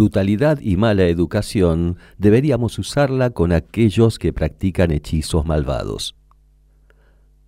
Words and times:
Brutalidad 0.00 0.60
y 0.62 0.78
mala 0.78 1.04
educación 1.08 1.98
deberíamos 2.16 2.78
usarla 2.78 3.28
con 3.28 3.52
aquellos 3.52 4.18
que 4.18 4.32
practican 4.32 4.92
hechizos 4.92 5.44
malvados. 5.44 6.16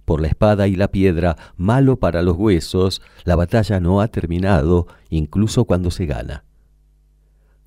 Por 0.04 0.20
la 0.20 0.28
espada 0.28 0.68
y 0.68 0.76
la 0.76 0.88
piedra, 0.88 1.38
malo 1.56 1.96
para 1.96 2.20
los 2.20 2.36
huesos, 2.36 3.00
la 3.24 3.36
batalla 3.36 3.80
no 3.80 4.02
ha 4.02 4.08
terminado, 4.08 4.86
incluso 5.08 5.64
cuando 5.64 5.90
se 5.90 6.04
gana. 6.04 6.44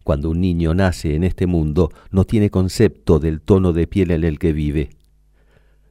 Cuando 0.04 0.30
un 0.30 0.40
niño 0.40 0.76
nace 0.76 1.16
en 1.16 1.24
este 1.24 1.48
mundo, 1.48 1.90
no 2.12 2.26
tiene 2.26 2.52
concepto 2.52 3.18
del 3.18 3.42
tono 3.42 3.74
de 3.74 3.88
piel 3.88 4.12
en 4.12 4.24
el 4.24 4.38
que 4.38 4.54
vive. 4.54 4.92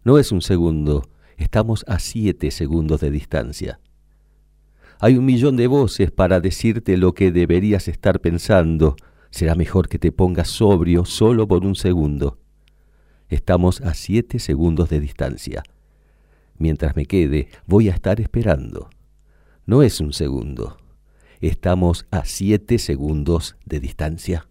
No 0.04 0.20
es 0.20 0.30
un 0.30 0.40
segundo, 0.40 1.08
estamos 1.36 1.84
a 1.88 1.98
siete 1.98 2.52
segundos 2.52 3.00
de 3.00 3.10
distancia. 3.10 3.80
Hay 5.04 5.18
un 5.18 5.26
millón 5.26 5.56
de 5.56 5.66
voces 5.66 6.10
para 6.10 6.40
decirte 6.40 6.96
lo 6.96 7.12
que 7.12 7.30
deberías 7.30 7.88
estar 7.88 8.20
pensando. 8.20 8.96
Será 9.28 9.54
mejor 9.54 9.90
que 9.90 9.98
te 9.98 10.12
pongas 10.12 10.48
sobrio 10.48 11.04
solo 11.04 11.46
por 11.46 11.66
un 11.66 11.74
segundo. 11.74 12.38
Estamos 13.28 13.82
a 13.82 13.92
siete 13.92 14.38
segundos 14.38 14.88
de 14.88 15.00
distancia. 15.00 15.62
Mientras 16.56 16.96
me 16.96 17.04
quede, 17.04 17.48
voy 17.66 17.90
a 17.90 17.92
estar 17.92 18.18
esperando. 18.18 18.88
No 19.66 19.82
es 19.82 20.00
un 20.00 20.14
segundo. 20.14 20.78
Estamos 21.42 22.06
a 22.10 22.24
siete 22.24 22.78
segundos 22.78 23.56
de 23.66 23.80
distancia. 23.80 24.48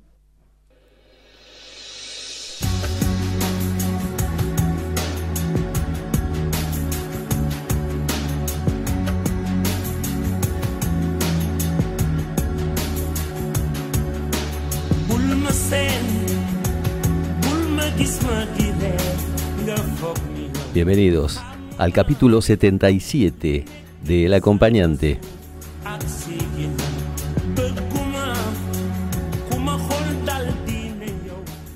Bienvenidos 20.73 21.39
al 21.77 21.93
capítulo 21.93 22.41
77 22.41 23.65
de 24.03 24.25
El 24.25 24.33
acompañante. 24.33 25.19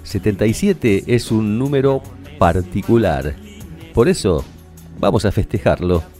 77 0.03 1.03
es 1.07 1.31
un 1.31 1.59
número 1.59 2.01
particular. 2.39 3.35
Por 3.93 4.07
eso 4.07 4.43
vamos 4.99 5.25
a 5.25 5.31
festejarlo. 5.31 6.16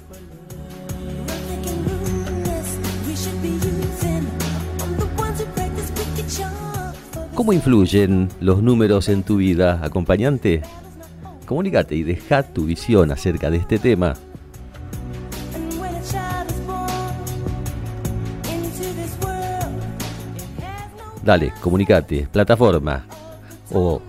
¿Cómo 7.38 7.54
influyen 7.54 8.28
los 8.40 8.64
números 8.64 9.10
en 9.10 9.22
tu 9.22 9.38
vida, 9.38 9.80
acompañante? 9.84 10.64
Comunícate 11.46 11.96
y 11.96 12.02
deja 12.02 12.42
tu 12.42 12.66
visión 12.66 13.12
acerca 13.12 13.52
de 13.52 13.58
este 13.58 13.78
tema. 13.78 14.16
Dale, 21.24 21.54
comunicate, 21.62 22.28
plataforma 22.32 23.06
o 23.72 24.02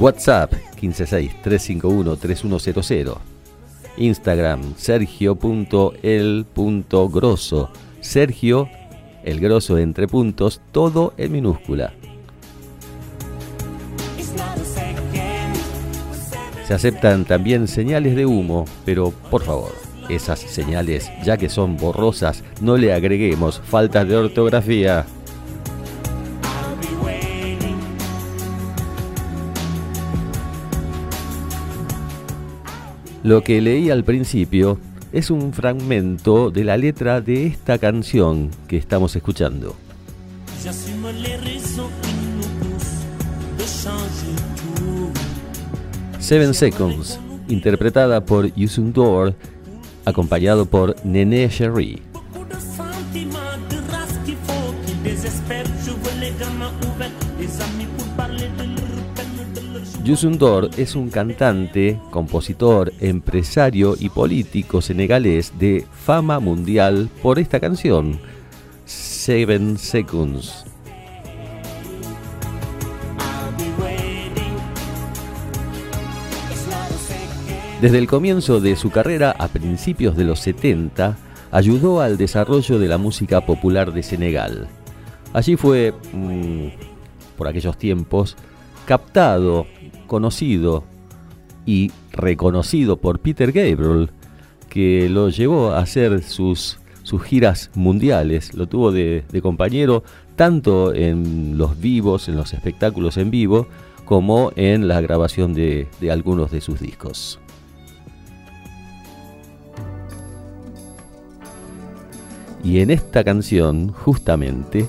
WhatsApp 0.00 0.54
156-351-3100. 0.80 3.16
Instagram 3.98 4.74
sergio.el.grosso. 4.74 7.70
Sergio, 8.00 8.68
el 9.22 9.38
grosso 9.38 9.78
entre 9.78 10.08
puntos, 10.08 10.60
todo 10.72 11.14
en 11.16 11.30
minúscula. 11.30 11.94
Se 16.66 16.74
aceptan 16.74 17.24
también 17.24 17.68
señales 17.68 18.16
de 18.16 18.26
humo, 18.26 18.64
pero 18.84 19.12
por 19.30 19.44
favor, 19.44 19.72
esas 20.08 20.40
señales, 20.40 21.12
ya 21.24 21.36
que 21.36 21.48
son 21.48 21.76
borrosas, 21.76 22.42
no 22.60 22.76
le 22.76 22.92
agreguemos 22.92 23.60
faltas 23.64 24.08
de 24.08 24.16
ortografía. 24.16 25.06
Lo 33.22 33.42
que 33.42 33.60
leí 33.60 33.90
al 33.90 34.02
principio 34.02 34.80
es 35.12 35.30
un 35.30 35.52
fragmento 35.52 36.50
de 36.50 36.64
la 36.64 36.76
letra 36.76 37.20
de 37.20 37.46
esta 37.46 37.78
canción 37.78 38.50
que 38.66 38.76
estamos 38.76 39.14
escuchando. 39.14 39.76
Seven 46.26 46.54
Seconds, 46.54 47.20
interpretada 47.46 48.24
por 48.24 48.52
Yusun 48.52 48.92
Dor, 48.92 49.36
acompañado 50.04 50.66
por 50.66 50.96
Nene 51.04 51.48
Cherie. 51.48 52.02
Yusun 60.02 60.36
Dor 60.36 60.70
es 60.76 60.96
un 60.96 61.10
cantante, 61.10 62.00
compositor, 62.10 62.92
empresario 62.98 63.94
y 63.96 64.08
político 64.08 64.82
senegalés 64.82 65.56
de 65.60 65.86
fama 65.92 66.40
mundial 66.40 67.08
por 67.22 67.38
esta 67.38 67.60
canción, 67.60 68.18
Seven 68.84 69.78
Seconds. 69.78 70.65
Desde 77.86 77.98
el 77.98 78.08
comienzo 78.08 78.58
de 78.58 78.74
su 78.74 78.90
carrera 78.90 79.30
a 79.38 79.46
principios 79.46 80.16
de 80.16 80.24
los 80.24 80.40
70, 80.40 81.16
ayudó 81.52 82.00
al 82.00 82.16
desarrollo 82.16 82.80
de 82.80 82.88
la 82.88 82.98
música 82.98 83.46
popular 83.46 83.92
de 83.92 84.02
Senegal. 84.02 84.66
Allí 85.32 85.54
fue, 85.54 85.94
mm, 86.12 86.66
por 87.38 87.46
aquellos 87.46 87.78
tiempos, 87.78 88.34
captado, 88.86 89.68
conocido 90.08 90.82
y 91.64 91.92
reconocido 92.10 92.96
por 92.96 93.20
Peter 93.20 93.52
Gabriel, 93.52 94.10
que 94.68 95.08
lo 95.08 95.28
llevó 95.28 95.70
a 95.70 95.78
hacer 95.78 96.24
sus, 96.24 96.80
sus 97.04 97.22
giras 97.22 97.70
mundiales, 97.76 98.52
lo 98.54 98.66
tuvo 98.66 98.90
de, 98.90 99.22
compañero 99.44 100.02
tanto 100.34 100.92
en 100.92 101.56
los 101.56 101.78
vivos, 101.78 102.28
en 102.28 102.34
los 102.34 102.52
espectáculos 102.52 103.16
en 103.16 103.30
vivo, 103.30 103.68
como 104.04 104.50
en 104.56 104.88
la 104.88 105.00
grabación 105.00 105.54
de 105.54 105.86
algunos 106.10 106.50
de 106.50 106.60
sus 106.60 106.80
discos. 106.80 107.38
Y 112.66 112.80
en 112.80 112.90
esta 112.90 113.22
canción, 113.22 113.92
justamente, 113.92 114.88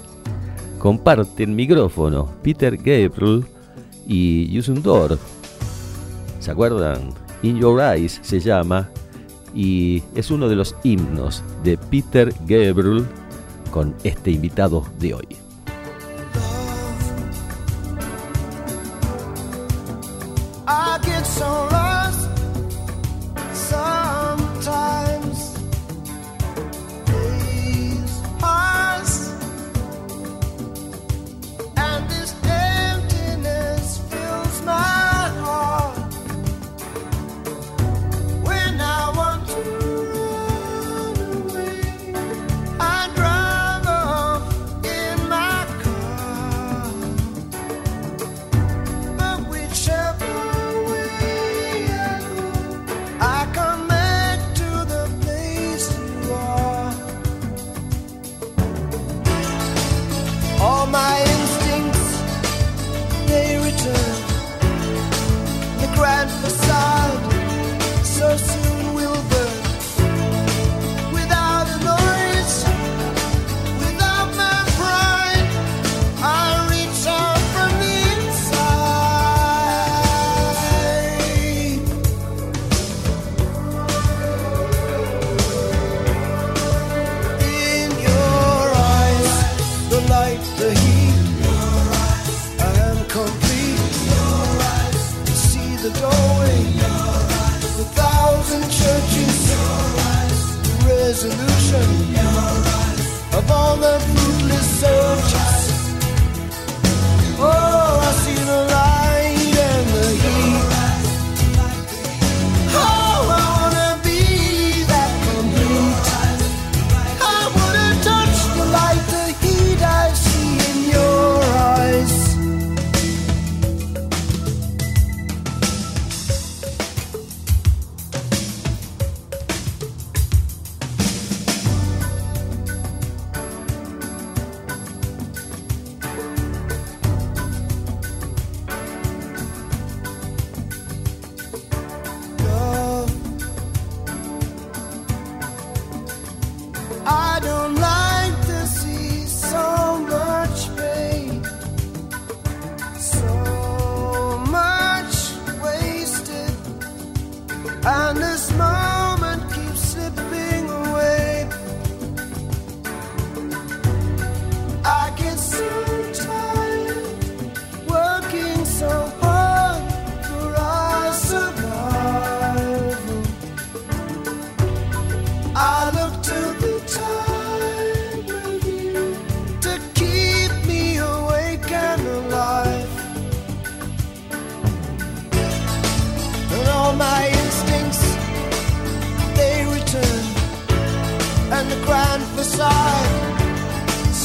comparten 0.80 1.56
micrófono 1.56 2.28
Peter 2.42 2.76
Gabriel 2.76 3.46
y 4.08 4.48
Yusun 4.52 4.82
Dor. 4.82 5.20
¿Se 6.40 6.50
acuerdan? 6.50 7.14
In 7.44 7.60
Your 7.60 7.80
Eyes 7.80 8.20
se 8.24 8.40
llama 8.40 8.90
y 9.54 10.02
es 10.16 10.32
uno 10.32 10.50
de 10.50 10.56
los 10.56 10.76
himnos 10.84 11.44
de 11.64 11.78
Peter 11.78 12.34
Gabriel 12.48 13.06
con 13.70 13.94
este 14.04 14.32
invitado 14.32 14.84
de 14.98 15.14
hoy. 15.14 15.47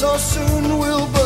so 0.03 0.17
soon 0.17 0.79
we'll 0.79 1.07
burn. 1.13 1.22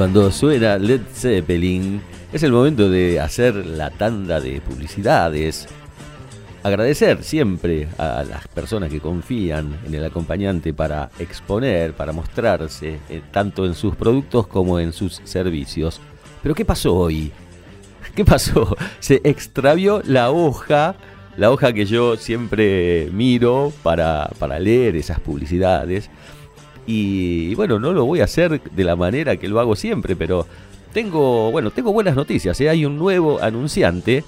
Cuando 0.00 0.30
suena 0.30 0.78
Led 0.78 1.02
Zeppelin, 1.12 2.00
es 2.32 2.42
el 2.42 2.52
momento 2.52 2.88
de 2.88 3.20
hacer 3.20 3.54
la 3.54 3.90
tanda 3.90 4.40
de 4.40 4.62
publicidades. 4.62 5.68
Agradecer 6.62 7.22
siempre 7.22 7.86
a 7.98 8.24
las 8.24 8.48
personas 8.48 8.88
que 8.88 8.98
confían 8.98 9.78
en 9.84 9.94
el 9.94 10.02
acompañante 10.02 10.72
para 10.72 11.10
exponer, 11.18 11.92
para 11.92 12.12
mostrarse, 12.12 12.98
eh, 13.10 13.20
tanto 13.30 13.66
en 13.66 13.74
sus 13.74 13.94
productos 13.94 14.46
como 14.46 14.80
en 14.80 14.94
sus 14.94 15.20
servicios. 15.24 16.00
Pero 16.42 16.54
¿qué 16.54 16.64
pasó 16.64 16.94
hoy? 16.96 17.30
¿Qué 18.14 18.24
pasó? 18.24 18.74
Se 19.00 19.20
extravió 19.22 20.00
la 20.06 20.30
hoja, 20.30 20.94
la 21.36 21.50
hoja 21.50 21.74
que 21.74 21.84
yo 21.84 22.16
siempre 22.16 23.10
miro 23.12 23.70
para, 23.82 24.30
para 24.38 24.58
leer 24.58 24.96
esas 24.96 25.20
publicidades 25.20 26.08
y, 26.92 27.54
bueno, 27.54 27.78
no 27.78 27.92
lo 27.92 28.04
voy 28.04 28.20
a 28.20 28.24
hacer 28.24 28.60
de 28.60 28.84
la 28.84 28.96
manera 28.96 29.36
que 29.36 29.46
lo 29.48 29.60
hago 29.60 29.76
siempre, 29.76 30.16
pero 30.16 30.44
tengo, 30.92 31.52
bueno, 31.52 31.70
tengo 31.70 31.92
buenas 31.92 32.16
noticias. 32.16 32.60
¿eh? 32.60 32.68
Hay 32.68 32.84
un 32.84 32.98
nuevo 32.98 33.40
anunciante 33.40 34.24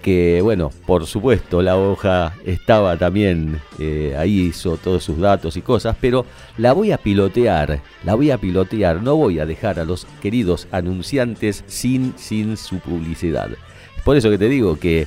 que, 0.00 0.40
bueno, 0.42 0.70
por 0.86 1.04
supuesto, 1.04 1.60
la 1.60 1.76
hoja 1.76 2.32
estaba 2.46 2.96
también, 2.96 3.60
eh, 3.78 4.16
ahí 4.18 4.40
hizo 4.40 4.78
todos 4.78 5.04
sus 5.04 5.18
datos 5.18 5.58
y 5.58 5.60
cosas, 5.60 5.94
pero 6.00 6.24
la 6.56 6.72
voy 6.72 6.92
a 6.92 6.96
pilotear, 6.96 7.82
la 8.04 8.14
voy 8.14 8.30
a 8.30 8.38
pilotear, 8.38 9.02
no 9.02 9.14
voy 9.16 9.38
a 9.38 9.44
dejar 9.44 9.78
a 9.78 9.84
los 9.84 10.06
queridos 10.22 10.68
anunciantes 10.72 11.62
sin, 11.66 12.14
sin 12.16 12.56
su 12.56 12.78
publicidad. 12.78 13.50
Por 14.02 14.16
eso 14.16 14.30
que 14.30 14.38
te 14.38 14.48
digo 14.48 14.78
que 14.78 15.06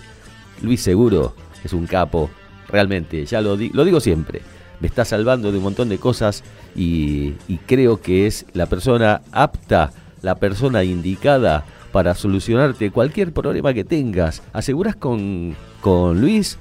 Luis 0.61 0.81
Seguro 0.81 1.33
es 1.63 1.73
un 1.73 1.87
capo, 1.87 2.29
realmente, 2.67 3.25
ya 3.25 3.41
lo, 3.41 3.57
lo 3.57 3.85
digo 3.85 3.99
siempre 3.99 4.41
me 4.79 4.87
está 4.87 5.05
salvando 5.05 5.51
de 5.51 5.57
un 5.57 5.63
montón 5.63 5.89
de 5.89 5.97
cosas 5.97 6.43
y, 6.75 7.33
creo 7.65 8.01
que 8.01 8.27
es 8.27 8.45
la 8.53 8.65
persona 8.65 9.21
apta, 9.31 9.91
la 10.21 10.35
persona 10.35 10.83
indicada 10.83 11.65
para 11.91 12.15
solucionarte 12.15 12.91
cualquier 12.91 13.31
problema 13.31 13.73
que 13.73 13.83
tengas. 13.83 14.43
Aseguras 14.51 14.95
con, 14.95 15.55
con 15.81 16.19
Luis 16.19 16.57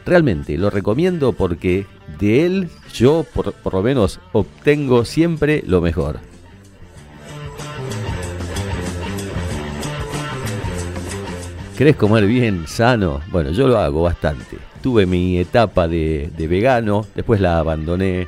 Realmente 0.05 0.57
lo 0.57 0.71
recomiendo 0.71 1.33
porque 1.33 1.87
de 2.19 2.47
él 2.47 2.69
yo 2.93 3.25
por, 3.35 3.53
por 3.53 3.75
lo 3.75 3.83
menos 3.83 4.19
obtengo 4.33 5.05
siempre 5.05 5.63
lo 5.67 5.81
mejor. 5.81 6.21
¿Querés 11.79 11.95
comer 11.95 12.27
bien, 12.27 12.67
sano? 12.67 13.21
Bueno, 13.31 13.53
yo 13.53 13.69
lo 13.69 13.79
hago 13.79 14.03
bastante. 14.03 14.59
Tuve 14.83 15.07
mi 15.07 15.39
etapa 15.39 15.87
de, 15.87 16.29
vegano, 16.37 17.07
después 17.15 17.41
la 17.41 17.61
abandoné. 17.61 18.27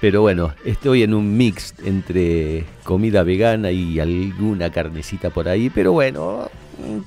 Pero 0.00 0.22
bueno, 0.22 0.54
estoy 0.64 1.02
en 1.02 1.12
un 1.14 1.36
mix 1.36 1.74
entre 1.84 2.64
comida 2.84 3.22
vegana 3.22 3.72
y 3.72 3.98
alguna 3.98 4.70
carnecita 4.70 5.30
por 5.30 5.48
ahí. 5.48 5.70
Pero 5.70 5.92
bueno, 5.92 6.48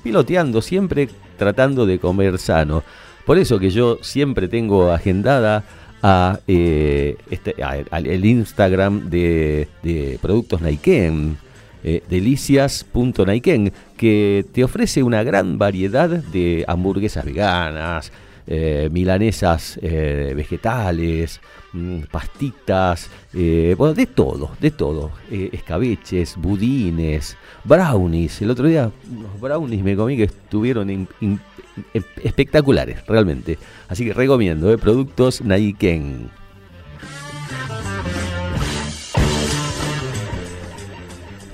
piloteando, 0.02 0.60
siempre 0.60 1.08
tratando 1.38 1.86
de 1.86 1.98
comer 1.98 2.38
sano. 2.38 2.82
Por 3.24 3.38
eso 3.38 3.58
que 3.58 3.70
yo 3.70 3.98
siempre 4.02 4.48
tengo 4.48 4.92
agendada 4.92 5.64
a, 6.02 6.40
eh, 6.46 7.16
este, 7.30 7.54
el 7.92 8.24
Instagram 8.24 9.08
de, 9.08 9.68
de 9.82 10.18
Productos 10.20 10.60
Naiken 10.60 11.38
eh, 11.84 12.00
delicias.naiken, 12.08 13.72
que 13.96 14.46
te 14.52 14.62
ofrece 14.62 15.02
una 15.02 15.24
gran 15.24 15.58
variedad 15.58 16.08
de 16.08 16.64
hamburguesas 16.68 17.24
veganas, 17.24 18.12
eh, 18.46 18.88
milanesas 18.92 19.80
eh, 19.82 20.32
vegetales, 20.36 21.40
mm, 21.72 22.02
pastitas, 22.10 23.10
bueno, 23.32 23.94
de 23.94 24.06
todo, 24.06 24.50
de 24.60 24.70
todo. 24.70 25.10
escabeches, 25.30 26.36
budines, 26.36 27.36
brownies. 27.64 28.42
El 28.42 28.50
otro 28.50 28.66
día 28.66 28.90
unos 29.10 29.40
brownies 29.40 29.82
me 29.82 29.96
comí 29.96 30.16
que 30.16 30.24
estuvieron 30.24 31.08
espectaculares, 32.22 33.06
realmente. 33.06 33.58
Así 33.88 34.04
que 34.04 34.12
recomiendo, 34.12 34.76
productos 34.78 35.42
Naiken. 35.42 36.30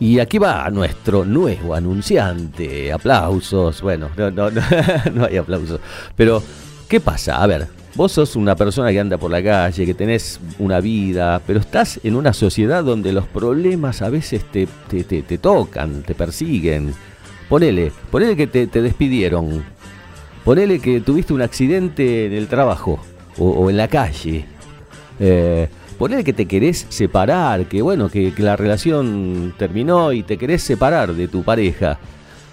Y 0.00 0.18
aquí 0.18 0.38
va 0.38 0.68
nuestro 0.70 1.24
nuevo 1.24 1.72
anunciante. 1.74 2.92
Aplausos. 2.92 3.80
Bueno, 3.80 4.10
no, 4.16 4.30
no, 4.30 4.50
no, 4.50 5.24
hay 5.28 5.38
aplausos. 5.38 5.80
Pero, 6.14 6.42
¿qué 6.88 7.00
pasa? 7.00 7.42
A 7.42 7.46
ver, 7.46 7.68
vos 7.94 8.12
sos 8.12 8.36
una 8.36 8.56
persona 8.56 8.90
que 8.90 9.00
anda 9.00 9.18
por 9.18 9.30
la 9.30 9.42
calle, 9.42 9.86
que 9.86 9.94
tenés 9.94 10.40
una 10.58 10.80
vida, 10.80 11.40
pero 11.46 11.60
estás 11.60 12.00
en 12.02 12.16
una 12.16 12.32
sociedad 12.32 12.82
donde 12.82 13.12
los 13.12 13.26
problemas 13.26 14.02
a 14.02 14.10
veces 14.10 14.44
te, 14.50 14.66
te, 14.88 15.38
tocan, 15.38 16.02
te 16.02 16.14
persiguen. 16.14 16.94
Ponele, 17.48 17.92
ponele 18.10 18.36
que 18.36 18.46
te, 18.46 18.82
despidieron. 18.82 19.64
Ponele 20.44 20.78
que 20.80 21.00
tuviste 21.00 21.32
un 21.32 21.42
accidente 21.42 22.26
en 22.26 22.32
el 22.32 22.48
trabajo 22.48 22.98
o, 23.38 23.70
en 23.70 23.76
la 23.76 23.88
calle. 23.88 24.44
Eh, 25.20 25.68
Ponele 25.98 26.24
que 26.24 26.32
te 26.32 26.46
querés 26.46 26.86
separar, 26.88 27.66
que 27.66 27.80
bueno, 27.80 28.08
que, 28.08 28.32
la 28.38 28.56
relación 28.56 29.54
terminó 29.56 30.12
y 30.12 30.24
te 30.24 30.36
querés 30.36 30.60
separar 30.60 31.14
de 31.14 31.28
tu 31.28 31.44
pareja. 31.44 31.98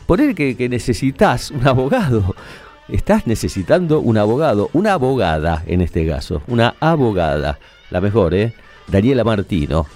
Ponele 0.05 0.35
que 0.35 0.69
necesitas 0.69 1.49
un 1.49 1.67
abogado. 1.67 2.35
Estás 2.91 3.25
necesitando 3.25 3.99
un 3.99 4.17
abogado, 4.17 4.69
una 4.73 4.93
abogada 4.93 5.63
en 5.65 5.81
este 5.81 6.05
caso, 6.05 6.43
una 6.47 6.75
abogada. 6.79 7.57
La 7.89 8.01
mejor, 8.01 8.33
¿eh? 8.33 8.53
Daniela 8.87 9.23
Martino. 9.23 9.87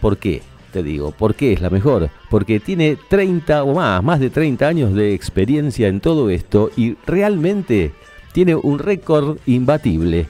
¿Por 0.00 0.18
qué? 0.18 0.42
Te 0.72 0.82
digo, 0.82 1.10
¿por 1.10 1.34
qué 1.34 1.52
es 1.52 1.60
la 1.60 1.70
mejor? 1.70 2.10
Porque 2.30 2.60
tiene 2.60 2.96
30 3.08 3.64
o 3.64 3.74
más, 3.74 4.02
más 4.02 4.20
de 4.20 4.30
30 4.30 4.66
años 4.66 4.94
de 4.94 5.14
experiencia 5.14 5.88
en 5.88 6.00
todo 6.00 6.30
esto 6.30 6.70
y 6.76 6.96
realmente 7.06 7.92
tiene 8.32 8.54
un 8.54 8.78
récord 8.78 9.38
imbatible 9.46 10.26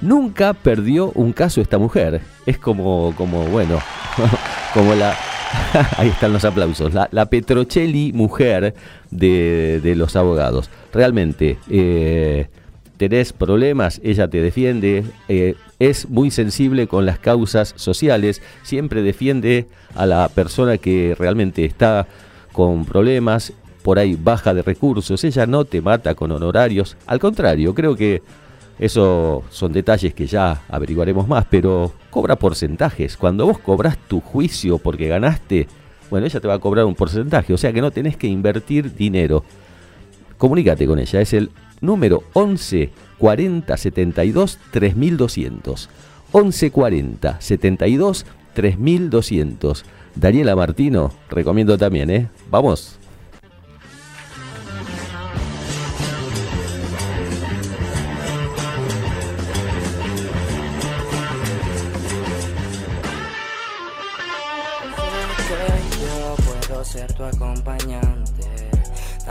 Nunca 0.00 0.52
perdió 0.52 1.10
un 1.12 1.32
caso 1.32 1.60
esta 1.60 1.78
mujer. 1.78 2.20
Es 2.44 2.58
como, 2.58 3.14
como 3.16 3.44
bueno, 3.46 3.78
como 4.74 4.94
la... 4.94 5.16
Ahí 5.96 6.08
están 6.08 6.32
los 6.32 6.44
aplausos. 6.44 6.94
La, 6.94 7.08
la 7.12 7.26
Petrocelli 7.26 8.12
mujer 8.12 8.74
de, 9.10 9.94
los 9.96 10.16
abogados. 10.16 10.70
Realmente, 10.92 11.58
eh, 11.70 12.48
tenés 12.96 13.32
problemas, 13.32 14.00
ella 14.02 14.28
te 14.28 14.40
defiende, 14.40 15.04
eh, 15.28 15.54
es 15.78 16.08
muy 16.08 16.30
sensible 16.30 16.86
con 16.86 17.06
las 17.06 17.18
causas 17.18 17.74
sociales, 17.76 18.42
siempre 18.62 19.02
defiende 19.02 19.66
a 19.94 20.06
la 20.06 20.28
persona 20.28 20.78
que 20.78 21.14
realmente 21.18 21.64
está 21.64 22.06
con 22.52 22.84
problemas, 22.84 23.52
por 23.82 23.98
ahí 23.98 24.16
baja 24.20 24.54
de 24.54 24.62
recursos, 24.62 25.22
ella 25.24 25.46
no 25.46 25.64
te 25.64 25.80
mata 25.80 26.14
con 26.14 26.32
honorarios, 26.32 26.96
al 27.06 27.18
contrario, 27.18 27.74
creo 27.74 27.94
que 27.94 28.22
eso 28.78 29.42
son 29.50 29.72
detalles 29.72 30.12
que 30.14 30.26
ya 30.26 30.62
averiguaremos 30.68 31.26
más, 31.26 31.46
pero 31.48 31.92
cobra 32.10 32.36
porcentajes. 32.36 33.16
Cuando 33.16 33.46
vos 33.46 33.58
cobras 33.58 33.96
tu 33.96 34.20
juicio 34.20 34.78
porque 34.78 35.08
ganaste, 35.08 35.66
bueno, 36.10 36.26
ella 36.26 36.40
te 36.40 36.48
va 36.48 36.54
a 36.54 36.58
cobrar 36.58 36.84
un 36.84 36.94
porcentaje, 36.94 37.54
o 37.54 37.58
sea 37.58 37.72
que 37.72 37.80
no 37.80 37.90
tenés 37.90 38.16
que 38.16 38.26
invertir 38.26 38.94
dinero. 38.94 39.44
Comunícate 40.36 40.86
con 40.86 40.98
ella, 40.98 41.20
es 41.20 41.32
el 41.32 41.50
número 41.80 42.24
11 42.34 42.90
40 43.18 43.76
72 43.76 44.58
3200. 44.70 45.88
11 46.32 46.70
40 46.70 47.40
72 47.40 48.26
3200. 48.52 49.84
Daniela 50.14 50.56
Martino, 50.56 51.12
recomiendo 51.28 51.76
también, 51.76 52.10
¿eh? 52.10 52.28
Vamos. 52.50 52.98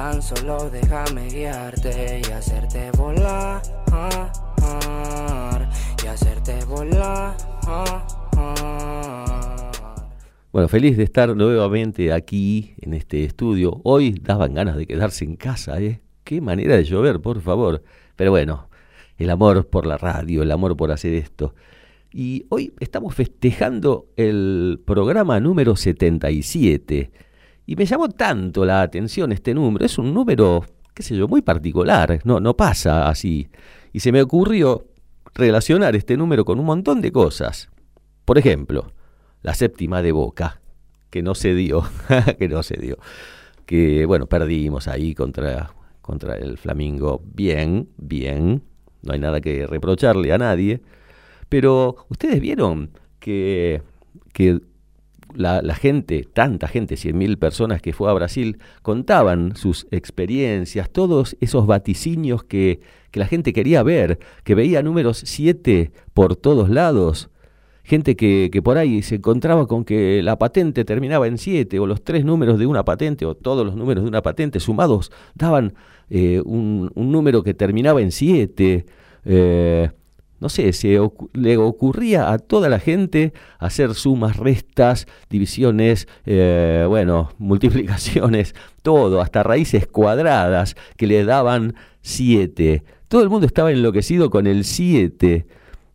Tan 0.05 0.21
solo 0.21 0.69
déjame 0.69 1.27
guiarte 1.29 2.21
y 2.23 2.31
hacerte 2.31 2.91
volar. 2.95 3.59
Y 6.03 6.05
hacerte 6.05 6.63
volar. 6.65 7.35
Bueno, 10.51 10.67
feliz 10.67 10.95
de 10.95 11.05
estar 11.05 11.35
nuevamente 11.35 12.13
aquí 12.13 12.75
en 12.81 12.93
este 12.93 13.23
estudio. 13.23 13.81
Hoy 13.83 14.11
daban 14.21 14.53
ganas 14.53 14.77
de 14.77 14.85
quedarse 14.85 15.25
en 15.25 15.37
casa, 15.37 15.81
¿eh? 15.81 16.01
Qué 16.23 16.39
manera 16.39 16.75
de 16.75 16.83
llover, 16.83 17.19
por 17.19 17.41
favor. 17.41 17.81
Pero 18.15 18.29
bueno, 18.29 18.69
el 19.17 19.31
amor 19.31 19.65
por 19.69 19.87
la 19.87 19.97
radio, 19.97 20.43
el 20.43 20.51
amor 20.51 20.77
por 20.77 20.91
hacer 20.91 21.13
esto. 21.13 21.55
Y 22.13 22.45
hoy 22.49 22.73
estamos 22.79 23.15
festejando 23.15 24.05
el 24.17 24.79
programa 24.85 25.39
número 25.39 25.75
77. 25.75 27.24
Y 27.65 27.75
me 27.75 27.85
llamó 27.85 28.09
tanto 28.09 28.65
la 28.65 28.81
atención 28.81 29.31
este 29.31 29.53
número. 29.53 29.85
Es 29.85 29.97
un 29.97 30.13
número, 30.13 30.65
qué 30.93 31.03
sé 31.03 31.15
yo, 31.15 31.27
muy 31.27 31.41
particular. 31.41 32.19
No, 32.23 32.39
no 32.39 32.55
pasa 32.55 33.09
así. 33.09 33.47
Y 33.91 34.01
se 34.01 34.11
me 34.11 34.21
ocurrió 34.21 34.85
relacionar 35.33 35.95
este 35.95 36.15
número 36.17 36.45
con 36.45 36.59
un 36.59 36.65
montón 36.65 37.01
de 37.01 37.11
cosas. 37.11 37.69
Por 38.23 38.37
ejemplo, 38.37 38.91
la 39.41 39.53
séptima 39.53 40.01
de 40.01 40.11
Boca, 40.11 40.61
que 41.09 41.21
no 41.21 41.35
se 41.35 41.53
dio, 41.55 41.83
que 42.39 42.47
no 42.47 42.63
se 42.63 42.77
dio. 42.77 42.97
Que 43.65 44.05
bueno, 44.05 44.27
perdimos 44.27 44.87
ahí 44.87 45.15
contra, 45.15 45.71
contra 46.01 46.35
el 46.35 46.57
Flamingo. 46.57 47.21
Bien, 47.33 47.89
bien. 47.97 48.63
No 49.01 49.13
hay 49.13 49.19
nada 49.19 49.41
que 49.41 49.65
reprocharle 49.65 50.33
a 50.33 50.37
nadie. 50.37 50.81
Pero 51.49 51.95
ustedes 52.09 52.39
vieron 52.39 52.91
que, 53.19 53.81
que 54.33 54.59
la, 55.35 55.75
gente, 55.75 56.27
tanta 56.33 56.67
gente, 56.67 56.95
100.000 56.95 57.37
personas 57.37 57.81
que 57.81 57.93
fue 57.93 58.09
a 58.09 58.13
Brasil, 58.13 58.57
contaban 58.81 59.55
sus 59.55 59.87
experiencias, 59.91 60.89
todos 60.89 61.37
esos 61.39 61.67
vaticinios 61.67 62.43
que, 62.43 62.79
que 63.11 63.19
la 63.19 63.27
gente 63.27 63.53
quería 63.53 63.83
ver, 63.83 64.19
que 64.43 64.55
veía 64.55 64.81
números 64.81 65.21
7 65.25 65.91
por 66.13 66.35
todos 66.35 66.69
lados, 66.69 67.29
gente 67.83 68.15
que, 68.15 68.49
que, 68.51 68.61
por 68.61 68.77
ahí 68.77 69.01
se 69.01 69.15
encontraba 69.15 69.67
con 69.67 69.85
que 69.85 70.21
la 70.23 70.37
patente 70.37 70.83
terminaba 70.85 71.27
en 71.27 71.37
7 71.37 71.79
o 71.79 71.85
los 71.85 72.03
tres 72.03 72.25
números 72.25 72.57
de 72.57 72.65
una 72.65 72.83
patente 72.83 73.25
o 73.25 73.35
todos 73.35 73.65
los 73.65 73.75
números 73.75 74.03
de 74.03 74.09
una 74.09 74.21
patente 74.21 74.59
sumados 74.59 75.11
daban 75.35 75.75
eh, 76.09 76.41
un, 76.43 76.91
un, 76.95 77.11
número 77.11 77.43
que 77.43 77.53
terminaba 77.53 78.01
en 78.01 78.11
7. 78.11 78.85
Eh, 79.25 79.89
no 80.39 80.49
sé, 80.49 80.73
se 80.73 80.99
le 81.33 81.57
ocurría 81.57 82.31
a 82.31 82.39
toda 82.39 82.69
la 82.69 82.79
gente 82.79 83.33
hacer 83.57 83.93
sumas, 83.93 84.37
restas, 84.37 85.07
divisiones, 85.29 86.07
eh, 86.25 86.85
bueno, 86.87 87.31
multiplicaciones, 87.37 88.53
todo, 88.81 89.21
hasta 89.21 89.43
raíces 89.43 89.87
cuadradas 89.87 90.75
que 90.97 91.07
le 91.07 91.23
daban 91.23 91.75
7. 92.01 92.83
Todo 93.07 93.23
el 93.23 93.29
mundo 93.29 93.47
estaba 93.47 93.71
enloquecido 93.71 94.29
con 94.29 94.47
el 94.47 94.65
7. 94.65 95.45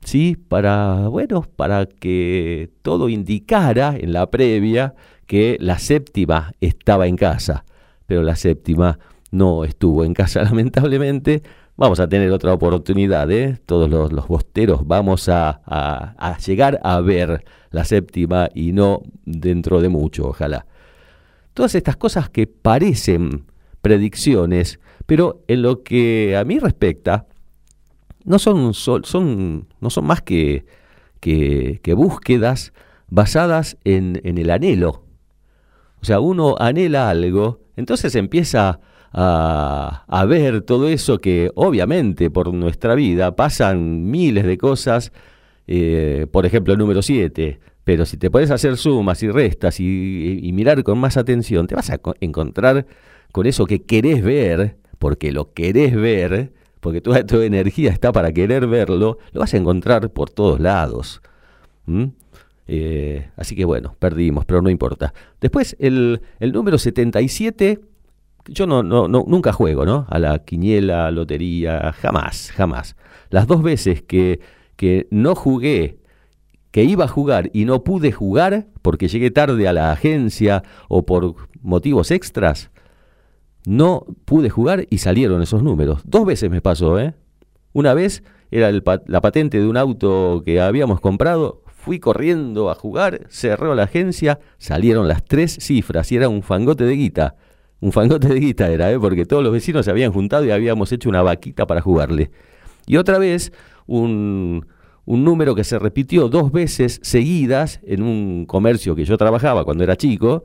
¿Sí? 0.02 0.36
Para, 0.48 1.08
bueno, 1.08 1.42
para 1.56 1.84
que 1.84 2.70
todo 2.80 3.10
indicara 3.10 3.94
en 3.98 4.14
la 4.14 4.30
previa 4.30 4.94
que 5.26 5.58
la 5.60 5.78
séptima 5.78 6.54
estaba 6.60 7.06
en 7.06 7.16
casa. 7.16 7.64
Pero 8.06 8.22
la 8.22 8.34
séptima 8.34 8.98
no 9.30 9.64
estuvo 9.64 10.04
en 10.04 10.14
casa, 10.14 10.42
lamentablemente, 10.44 11.42
vamos 11.80 11.98
a 11.98 12.06
tener 12.10 12.30
otra 12.30 12.52
oportunidad, 12.52 13.30
¿eh? 13.30 13.58
todos 13.64 13.88
los, 13.88 14.28
bosteros 14.28 14.86
vamos 14.86 15.30
a, 15.30 16.36
llegar 16.44 16.78
a 16.82 17.00
ver 17.00 17.42
la 17.70 17.86
séptima 17.86 18.50
y 18.54 18.72
no 18.72 19.00
dentro 19.24 19.80
de 19.80 19.88
mucho, 19.88 20.28
ojalá. 20.28 20.66
Todas 21.54 21.74
estas 21.74 21.96
cosas 21.96 22.28
que 22.28 22.46
parecen 22.46 23.46
predicciones, 23.80 24.78
pero 25.06 25.42
en 25.48 25.62
lo 25.62 25.82
que 25.82 26.36
a 26.36 26.44
mí 26.44 26.58
respecta, 26.58 27.26
no 28.24 28.38
son, 28.38 28.74
son, 28.74 29.66
no 29.80 29.88
son 29.88 30.04
más 30.04 30.20
que, 30.20 30.66
que, 31.18 31.94
búsquedas 31.96 32.74
basadas 33.08 33.78
en, 33.84 34.20
en 34.24 34.36
el 34.36 34.50
anhelo. 34.50 35.04
O 36.02 36.04
sea, 36.04 36.20
uno 36.20 36.56
anhela 36.58 37.08
algo, 37.08 37.60
entonces 37.76 38.14
empieza 38.16 38.80
a, 39.12 40.24
ver 40.28 40.62
todo 40.62 40.88
eso 40.88 41.18
que 41.18 41.50
obviamente 41.54 42.30
por 42.30 42.52
nuestra 42.52 42.94
vida 42.94 43.34
pasan 43.34 44.10
miles 44.10 44.44
de 44.44 44.58
cosas, 44.58 45.12
eh, 45.66 46.26
por 46.30 46.46
ejemplo 46.46 46.72
el 46.72 46.78
número 46.78 47.02
7, 47.02 47.60
pero 47.84 48.06
si 48.06 48.16
te 48.16 48.30
puedes 48.30 48.50
hacer 48.50 48.76
sumas 48.76 49.22
y 49.22 49.30
restas 49.30 49.80
y, 49.80 50.50
mirar 50.52 50.82
con 50.84 50.98
más 50.98 51.16
atención, 51.16 51.66
te 51.66 51.74
vas 51.74 51.90
a 51.90 52.00
encontrar 52.20 52.86
con 53.32 53.46
eso 53.46 53.66
que 53.66 53.82
querés 53.82 54.22
ver, 54.22 54.76
porque 54.98 55.32
lo 55.32 55.52
querés 55.52 55.94
ver, 55.94 56.52
porque 56.80 57.00
toda 57.00 57.24
tu 57.26 57.40
energía 57.40 57.90
está 57.90 58.12
para 58.12 58.32
querer 58.32 58.66
verlo, 58.66 59.18
lo 59.32 59.40
vas 59.40 59.54
a 59.54 59.56
encontrar 59.56 60.10
por 60.10 60.30
todos 60.30 60.60
lados. 60.60 61.20
Eh, 62.68 63.28
así 63.36 63.56
que 63.56 63.64
bueno, 63.64 63.96
perdimos, 63.98 64.44
pero 64.44 64.62
no 64.62 64.70
importa. 64.70 65.12
Después 65.40 65.76
el, 65.80 66.20
el 66.38 66.52
número 66.52 66.78
77 66.78 67.80
yo 68.46 68.66
no, 68.66 68.82
no, 68.82 69.08
nunca 69.08 69.52
juego, 69.52 69.84
¿no? 69.84 70.06
A 70.08 70.18
la 70.18 70.38
quiniela, 70.40 71.10
lotería, 71.10 71.92
jamás, 71.92 72.52
jamás. 72.52 72.96
Las 73.30 73.46
dos 73.46 73.62
veces 73.62 74.02
que, 74.02 74.40
que 74.76 75.06
no 75.10 75.34
jugué, 75.34 75.98
que 76.70 76.84
iba 76.84 77.04
a 77.04 77.08
jugar 77.08 77.50
y 77.52 77.64
no 77.64 77.84
pude 77.84 78.12
jugar 78.12 78.66
porque 78.82 79.08
llegué 79.08 79.30
tarde 79.30 79.68
a 79.68 79.72
la 79.72 79.92
agencia 79.92 80.62
o 80.88 81.04
por 81.04 81.34
motivos 81.62 82.10
extras, 82.10 82.70
no 83.66 84.06
pude 84.24 84.50
jugar 84.50 84.86
y 84.90 84.98
salieron 84.98 85.42
esos 85.42 85.62
números. 85.62 86.02
Dos 86.04 86.24
veces 86.24 86.50
me 86.50 86.60
pasó, 86.60 86.98
¿eh? 86.98 87.14
Una 87.72 87.94
vez 87.94 88.22
era 88.50 88.70
la 88.72 89.20
patente 89.20 89.60
de 89.60 89.68
un 89.68 89.76
auto 89.76 90.42
que 90.44 90.60
habíamos 90.60 91.00
comprado, 91.00 91.62
fui 91.66 91.98
corriendo 91.98 92.70
a 92.70 92.74
jugar, 92.74 93.26
cerró 93.28 93.74
la 93.74 93.84
agencia, 93.84 94.40
salieron 94.58 95.08
las 95.08 95.24
tres 95.24 95.56
cifras 95.60 96.10
y 96.12 96.16
era 96.16 96.28
un 96.28 96.42
fangote 96.42 96.84
de 96.84 96.94
guita. 96.94 97.36
Un 97.80 97.92
fangote 97.92 98.28
de 98.28 98.38
guita 98.38 98.68
era, 98.70 98.92
¿eh? 98.92 98.98
porque 98.98 99.24
todos 99.24 99.42
los 99.42 99.52
vecinos 99.52 99.84
se 99.84 99.90
habían 99.90 100.12
juntado 100.12 100.44
y 100.44 100.50
habíamos 100.50 100.92
hecho 100.92 101.08
una 101.08 101.22
vaquita 101.22 101.66
para 101.66 101.80
jugarle. 101.80 102.30
Y 102.86 102.96
otra 102.96 103.18
vez, 103.18 103.52
un, 103.86 104.66
un 105.06 105.24
número 105.24 105.54
que 105.54 105.64
se 105.64 105.78
repitió 105.78 106.28
dos 106.28 106.52
veces 106.52 107.00
seguidas 107.02 107.80
en 107.84 108.02
un 108.02 108.46
comercio 108.46 108.94
que 108.94 109.04
yo 109.04 109.16
trabajaba 109.16 109.64
cuando 109.64 109.82
era 109.82 109.96
chico. 109.96 110.44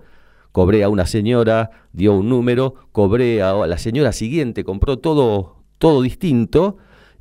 Cobré 0.51 0.83
a 0.83 0.89
una 0.89 1.05
señora, 1.05 1.69
dio 1.91 2.13
un 2.13 2.29
número, 2.29 2.75
cobré 2.93 3.41
a 3.41 3.53
la 3.67 3.77
señora 3.77 4.13
siguiente, 4.13 4.63
compró 4.63 4.97
todo, 4.97 5.57
todo 5.77 6.01
distinto 6.01 6.77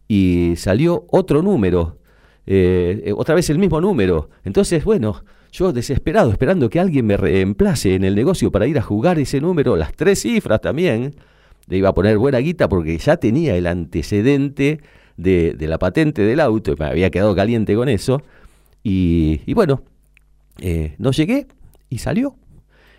y 0.06 0.54
salió 0.56 1.04
otro 1.10 1.42
número. 1.42 1.98
Eh, 2.46 3.02
eh, 3.06 3.12
otra 3.16 3.34
vez 3.34 3.50
el 3.50 3.58
mismo 3.58 3.80
número. 3.80 4.30
Entonces, 4.44 4.84
bueno, 4.84 5.24
yo 5.54 5.72
desesperado, 5.72 6.32
esperando 6.32 6.68
que 6.68 6.80
alguien 6.80 7.06
me 7.06 7.16
reemplace 7.16 7.94
en 7.94 8.02
el 8.02 8.16
negocio 8.16 8.50
para 8.50 8.66
ir 8.66 8.76
a 8.76 8.82
jugar 8.82 9.20
ese 9.20 9.40
número, 9.40 9.76
las 9.76 9.92
tres 9.94 10.22
cifras 10.22 10.60
también, 10.60 11.14
le 11.68 11.78
iba 11.78 11.90
a 11.90 11.94
poner 11.94 12.18
buena 12.18 12.38
guita 12.38 12.68
porque 12.68 12.98
ya 12.98 13.18
tenía 13.18 13.54
el 13.54 13.68
antecedente 13.68 14.80
de, 15.16 15.56
la 15.60 15.78
patente 15.78 16.22
del 16.22 16.40
auto 16.40 16.72
y 16.72 16.76
me 16.76 16.86
había 16.86 17.10
quedado 17.10 17.36
caliente 17.36 17.76
con 17.76 17.88
eso. 17.88 18.20
Y, 18.82 19.54
bueno, 19.54 19.84
eh, 20.58 20.96
no 20.98 21.12
llegué 21.12 21.46
y 21.88 21.98
salió. 21.98 22.34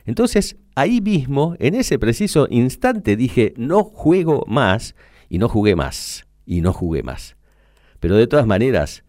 Entonces, 0.05 0.55
ahí 0.75 1.01
mismo, 1.01 1.57
en 1.59 1.75
ese 1.75 1.99
preciso 1.99 2.47
instante, 2.49 3.17
dije, 3.17 3.53
no 3.57 3.83
juego 3.83 4.45
más 4.47 4.95
y 5.29 5.39
no 5.39 5.49
jugué 5.49 5.75
más 5.75 6.25
y 6.45 6.61
no 6.61 6.71
jugué 6.71 7.03
más. 7.03 7.35
Pero 7.99 8.15
de 8.15 8.27
todas 8.27 8.47
maneras, 8.47 9.03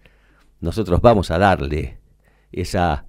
nosotros 0.60 1.00
vamos 1.00 1.30
a 1.30 1.38
darle 1.38 1.98
esa 2.50 3.06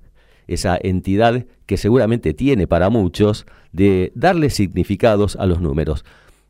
esa 0.47 0.77
entidad 0.81 1.45
que 1.65 1.77
seguramente 1.77 2.33
tiene 2.33 2.67
para 2.67 2.89
muchos 2.89 3.45
de 3.71 4.11
darle 4.15 4.49
significados 4.49 5.35
a 5.35 5.45
los 5.45 5.61
números. 5.61 6.05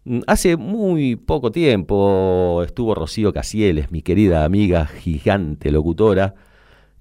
Mm, 0.05 0.19
hace 0.27 0.55
muy 0.55 1.15
poco 1.15 1.51
tiempo 1.51 2.63
estuvo 2.63 2.95
Rocío 2.95 3.33
Casieles, 3.33 3.91
mi 3.91 4.01
querida 4.01 4.45
amiga 4.45 4.85
gigante 4.85 5.71
locutora, 5.71 6.35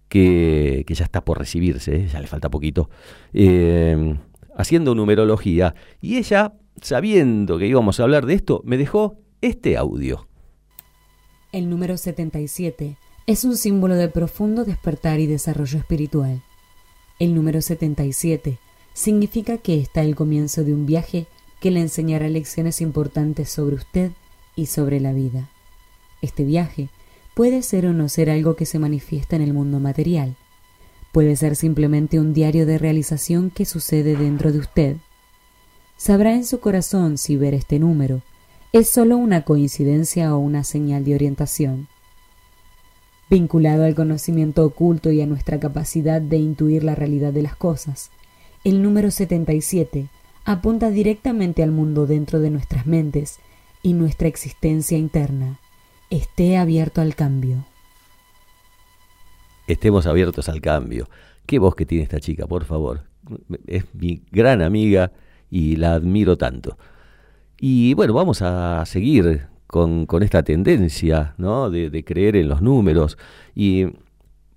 que, 0.08 0.84
ya 0.88 1.04
está 1.04 1.24
por 1.24 1.38
recibirse, 1.38 2.08
ya 2.08 2.20
le 2.20 2.26
falta 2.26 2.50
poquito, 2.50 2.90
em, 3.32 4.18
haciendo 4.56 4.94
numerología. 4.94 5.74
Y 6.00 6.16
ella, 6.16 6.54
sabiendo 6.80 7.58
que 7.58 7.66
íbamos 7.66 8.00
a 8.00 8.04
hablar 8.04 8.26
de 8.26 8.34
esto, 8.34 8.62
me 8.64 8.76
dejó 8.76 9.18
este 9.40 9.76
audio. 9.76 10.26
El 11.52 11.70
número 11.70 11.96
77 11.96 12.96
es 13.26 13.44
un 13.44 13.56
símbolo 13.56 13.94
de 13.94 14.08
profundo 14.08 14.64
despertar 14.64 15.20
y 15.20 15.26
desarrollo 15.26 15.78
espiritual. 15.78 16.42
El 17.18 17.34
número 17.34 17.62
77 17.62 18.58
significa 18.92 19.56
que 19.56 19.80
está 19.80 20.02
el 20.02 20.14
comienzo 20.14 20.64
de 20.64 20.74
un 20.74 20.84
viaje 20.84 21.26
que 21.60 21.70
le 21.70 21.80
enseñará 21.80 22.28
lecciones 22.28 22.82
importantes 22.82 23.48
sobre 23.48 23.76
usted 23.76 24.10
y 24.54 24.66
sobre 24.66 25.00
la 25.00 25.14
vida. 25.14 25.48
Este 26.20 26.44
viaje 26.44 26.90
puede 27.34 27.62
ser 27.62 27.86
o 27.86 27.94
no 27.94 28.10
ser 28.10 28.28
algo 28.28 28.54
que 28.54 28.66
se 28.66 28.78
manifiesta 28.78 29.34
en 29.36 29.42
el 29.42 29.54
mundo 29.54 29.80
material. 29.80 30.36
Puede 31.10 31.36
ser 31.36 31.56
simplemente 31.56 32.20
un 32.20 32.34
diario 32.34 32.66
de 32.66 32.76
realización 32.76 33.50
que 33.50 33.64
sucede 33.64 34.16
dentro 34.16 34.52
de 34.52 34.58
usted. 34.58 34.96
Sabrá 35.96 36.34
en 36.34 36.44
su 36.44 36.60
corazón 36.60 37.16
si 37.16 37.36
ver 37.36 37.54
este 37.54 37.78
número 37.78 38.20
es 38.72 38.90
solo 38.90 39.16
una 39.16 39.42
coincidencia 39.42 40.34
o 40.34 40.38
una 40.38 40.64
señal 40.64 41.04
de 41.06 41.14
orientación 41.14 41.88
vinculado 43.28 43.84
al 43.84 43.94
conocimiento 43.94 44.64
oculto 44.64 45.10
y 45.10 45.20
a 45.20 45.26
nuestra 45.26 45.58
capacidad 45.58 46.20
de 46.20 46.36
intuir 46.36 46.84
la 46.84 46.94
realidad 46.94 47.32
de 47.32 47.42
las 47.42 47.56
cosas. 47.56 48.10
El 48.64 48.82
número 48.82 49.10
77 49.10 50.08
apunta 50.44 50.90
directamente 50.90 51.62
al 51.62 51.72
mundo 51.72 52.06
dentro 52.06 52.40
de 52.40 52.50
nuestras 52.50 52.86
mentes 52.86 53.40
y 53.82 53.92
nuestra 53.92 54.28
existencia 54.28 54.98
interna, 54.98 55.58
Esté 56.08 56.56
abierto 56.56 57.00
al 57.00 57.16
cambio. 57.16 57.64
Estemos 59.66 60.06
abiertos 60.06 60.48
al 60.48 60.60
cambio. 60.60 61.08
Qué 61.46 61.58
voz 61.58 61.74
que 61.74 61.84
tiene 61.84 62.04
esta 62.04 62.20
chica, 62.20 62.46
por 62.46 62.64
favor. 62.64 63.02
Es 63.66 63.84
mi 63.92 64.22
gran 64.30 64.62
amiga 64.62 65.10
y 65.50 65.76
la 65.76 65.94
admiro 65.94 66.38
tanto. 66.38 66.78
Y 67.58 67.94
bueno, 67.94 68.14
vamos 68.14 68.40
a 68.42 68.84
seguir 68.86 69.48
con, 69.66 70.06
esta 70.22 70.42
tendencia 70.42 71.34
¿no? 71.38 71.70
de, 71.70 72.04
creer 72.04 72.36
en 72.36 72.48
los 72.48 72.62
números. 72.62 73.18
Y, 73.54 73.86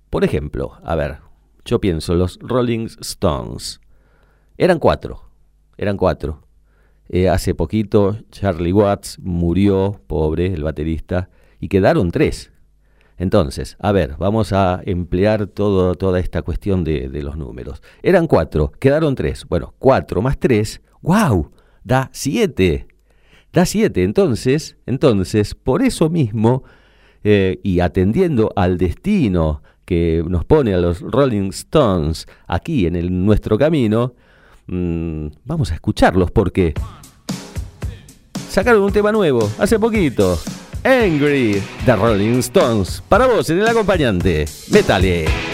por 0.08 0.24
ejemplo, 0.24 0.78
a 0.84 0.94
ver, 0.94 1.18
yo 1.64 1.80
pienso, 1.80 2.14
los 2.14 2.38
Rolling 2.40 2.86
Stones. 3.00 3.80
Eran 4.56 4.78
cuatro, 4.78 5.22
eran 5.76 5.96
cuatro. 5.96 6.42
Eh, 7.08 7.28
hace 7.28 7.54
poquito 7.54 8.18
Charlie 8.30 8.72
Watts 8.72 9.18
murió, 9.18 10.00
pobre, 10.06 10.46
el 10.46 10.62
baterista, 10.62 11.28
y 11.58 11.68
quedaron 11.68 12.10
tres. 12.10 12.52
Entonces, 13.18 13.76
a 13.80 13.92
ver, 13.92 14.16
vamos 14.18 14.52
a 14.52 14.80
emplear 14.86 15.46
todo, 15.46 15.94
toda 15.94 16.20
esta 16.20 16.42
cuestión 16.42 16.84
de, 16.84 17.08
de, 17.08 17.22
los 17.22 17.36
números. 17.36 17.82
Eran 18.02 18.26
cuatro, 18.26 18.72
quedaron 18.78 19.14
tres. 19.14 19.44
Bueno, 19.46 19.74
cuatro 19.78 20.22
más 20.22 20.38
tres, 20.38 20.80
¡wow! 21.02 21.50
Da 21.84 22.08
siete. 22.12 22.89
Da 23.52 23.66
siete. 23.66 24.04
Entonces, 24.04 24.76
entonces, 24.86 25.54
por 25.54 25.82
eso 25.82 26.08
mismo, 26.08 26.62
eh, 27.24 27.58
y 27.62 27.80
atendiendo 27.80 28.52
al 28.56 28.78
destino 28.78 29.62
que 29.84 30.22
nos 30.26 30.44
pone 30.44 30.72
a 30.72 30.78
los 30.78 31.00
Rolling 31.00 31.48
Stones 31.50 32.26
aquí 32.46 32.86
en 32.86 32.94
el, 32.94 33.24
nuestro 33.24 33.58
camino, 33.58 34.14
mmm, 34.68 35.26
vamos 35.44 35.72
a 35.72 35.74
escucharlos 35.74 36.30
porque 36.30 36.74
sacaron 38.48 38.82
un 38.82 38.92
tema 38.92 39.10
nuevo 39.10 39.50
hace 39.58 39.78
poquito. 39.78 40.38
Angry, 40.84 41.60
The 41.84 41.96
Rolling 41.96 42.38
Stones. 42.38 43.02
Para 43.08 43.26
vos, 43.26 43.50
en 43.50 43.58
el 43.58 43.68
acompañante. 43.68 44.46
Metale. 44.70 45.49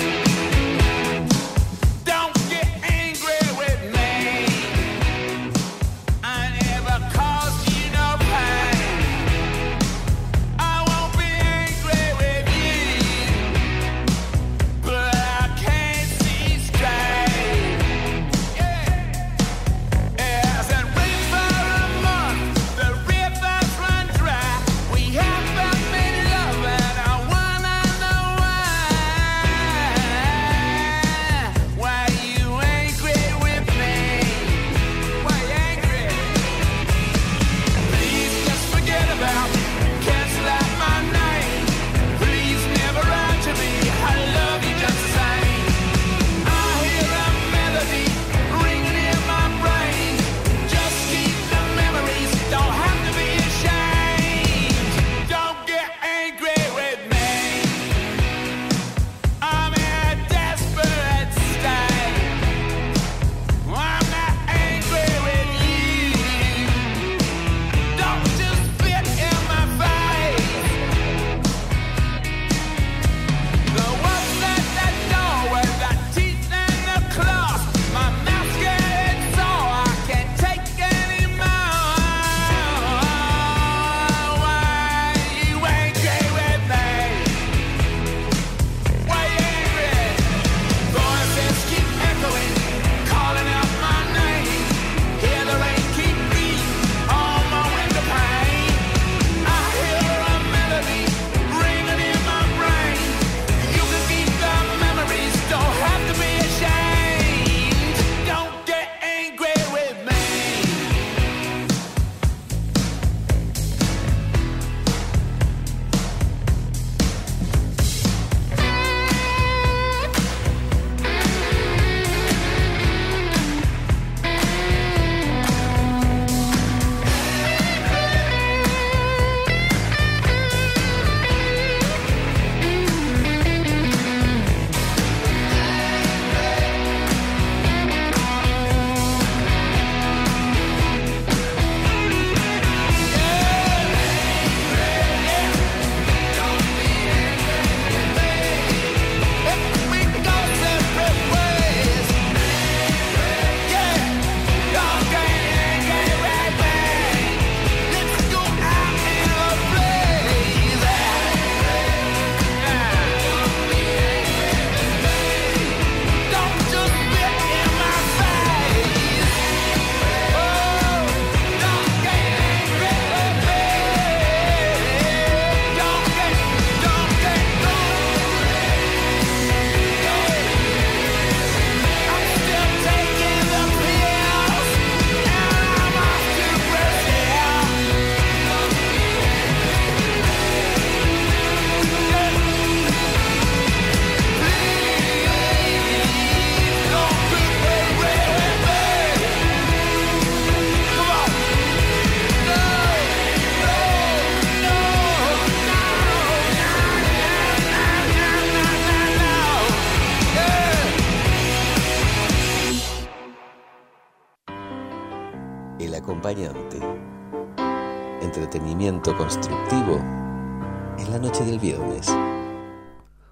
La 221.16 221.22
noche 221.22 221.46
del 221.46 221.58
viernes. 221.58 222.14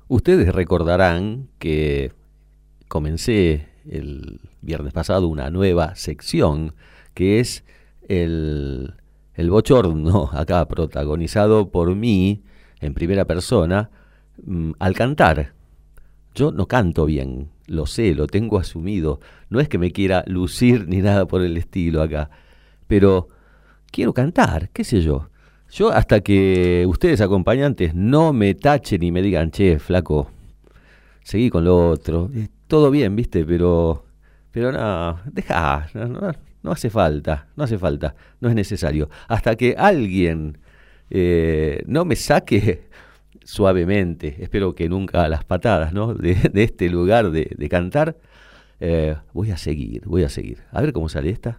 Ustedes 0.08 0.54
recordarán 0.54 1.48
que 1.58 2.12
comencé 2.88 3.68
el 3.86 4.40
viernes 4.62 4.94
pasado 4.94 5.28
una 5.28 5.50
nueva 5.50 5.94
sección 5.94 6.74
que 7.12 7.40
es 7.40 7.62
el, 8.08 8.94
el 9.34 9.50
bochorno, 9.50 10.30
acá 10.32 10.66
protagonizado 10.66 11.68
por 11.68 11.94
mí 11.94 12.42
en 12.80 12.94
primera 12.94 13.26
persona 13.26 13.90
mm, 14.42 14.70
al 14.78 14.94
cantar. 14.94 15.52
Yo 16.34 16.52
no 16.52 16.66
canto 16.66 17.04
bien, 17.04 17.50
lo 17.66 17.84
sé, 17.84 18.14
lo 18.14 18.26
tengo 18.28 18.58
asumido. 18.58 19.20
No 19.50 19.60
es 19.60 19.68
que 19.68 19.76
me 19.76 19.92
quiera 19.92 20.24
lucir 20.26 20.88
ni 20.88 21.02
nada 21.02 21.26
por 21.26 21.42
el 21.42 21.58
estilo 21.58 22.00
acá, 22.00 22.30
pero 22.86 23.28
quiero 23.92 24.14
cantar, 24.14 24.70
qué 24.70 24.84
sé 24.84 25.02
yo. 25.02 25.28
Yo 25.74 25.90
hasta 25.90 26.20
que 26.20 26.84
ustedes 26.86 27.20
acompañantes 27.20 27.96
no 27.96 28.32
me 28.32 28.54
tachen 28.54 29.02
y 29.02 29.10
me 29.10 29.20
digan, 29.20 29.50
che, 29.50 29.80
flaco, 29.80 30.30
seguí 31.24 31.50
con 31.50 31.64
lo 31.64 31.90
otro. 31.90 32.30
todo 32.68 32.92
bien, 32.92 33.16
viste, 33.16 33.44
pero, 33.44 34.04
pero 34.52 34.70
no, 34.70 35.18
deja, 35.32 35.88
no, 36.62 36.70
hace 36.70 36.90
falta, 36.90 37.48
no 37.56 37.64
hace 37.64 37.76
falta, 37.76 38.14
no 38.38 38.48
es 38.48 38.54
necesario. 38.54 39.10
Hasta 39.26 39.56
que 39.56 39.74
alguien 39.76 40.58
eh, 41.10 41.82
no 41.88 42.04
me 42.04 42.14
saque 42.14 42.84
suavemente, 43.42 44.36
espero 44.38 44.76
que 44.76 44.88
nunca 44.88 45.24
a 45.24 45.28
las 45.28 45.42
patadas, 45.42 45.92
¿no? 45.92 46.14
De, 46.14 46.36
este 46.54 46.88
lugar 46.88 47.32
de, 47.32 47.68
cantar, 47.68 48.16
eh, 48.78 49.16
voy 49.32 49.50
a 49.50 49.56
seguir, 49.56 50.04
voy 50.06 50.22
a 50.22 50.28
seguir. 50.28 50.58
A 50.70 50.80
ver 50.80 50.92
cómo 50.92 51.08
sale 51.08 51.30
esta. 51.30 51.58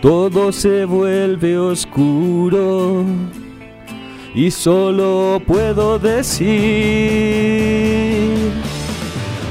todo 0.00 0.52
se 0.52 0.84
vuelve 0.84 1.58
oscuro 1.58 3.04
y 4.34 4.50
solo 4.50 5.40
puedo 5.46 5.98
decir 5.98 6.48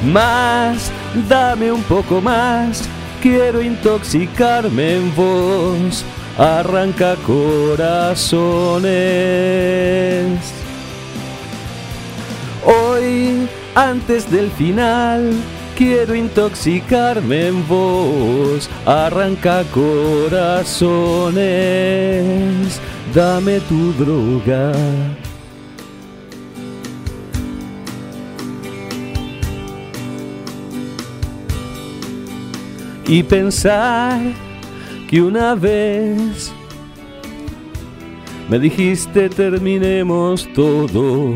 más, 0.06 0.92
dame 1.28 1.72
un 1.72 1.84
poco 1.84 2.22
más, 2.22 2.88
quiero 3.22 3.62
intoxicarme 3.62 4.96
en 4.98 5.16
vos, 5.16 6.06
arranca 6.38 7.16
corazones. 7.26 8.18
Hoy, 12.66 13.48
antes 13.76 14.32
del 14.32 14.50
final, 14.52 15.34
Quiero 15.78 16.16
intoxicarme 16.16 17.50
en 17.50 17.68
vos, 17.68 18.68
arranca 18.84 19.64
corazones, 19.66 20.82
dame 23.14 23.60
tu 23.60 23.94
droga. 23.94 24.72
Y 33.08 33.22
pensar 33.22 34.20
que 35.08 35.22
una 35.22 35.54
vez 35.54 36.52
me 38.50 38.58
dijiste 38.58 39.30
terminemos 39.30 40.52
todo 40.56 41.36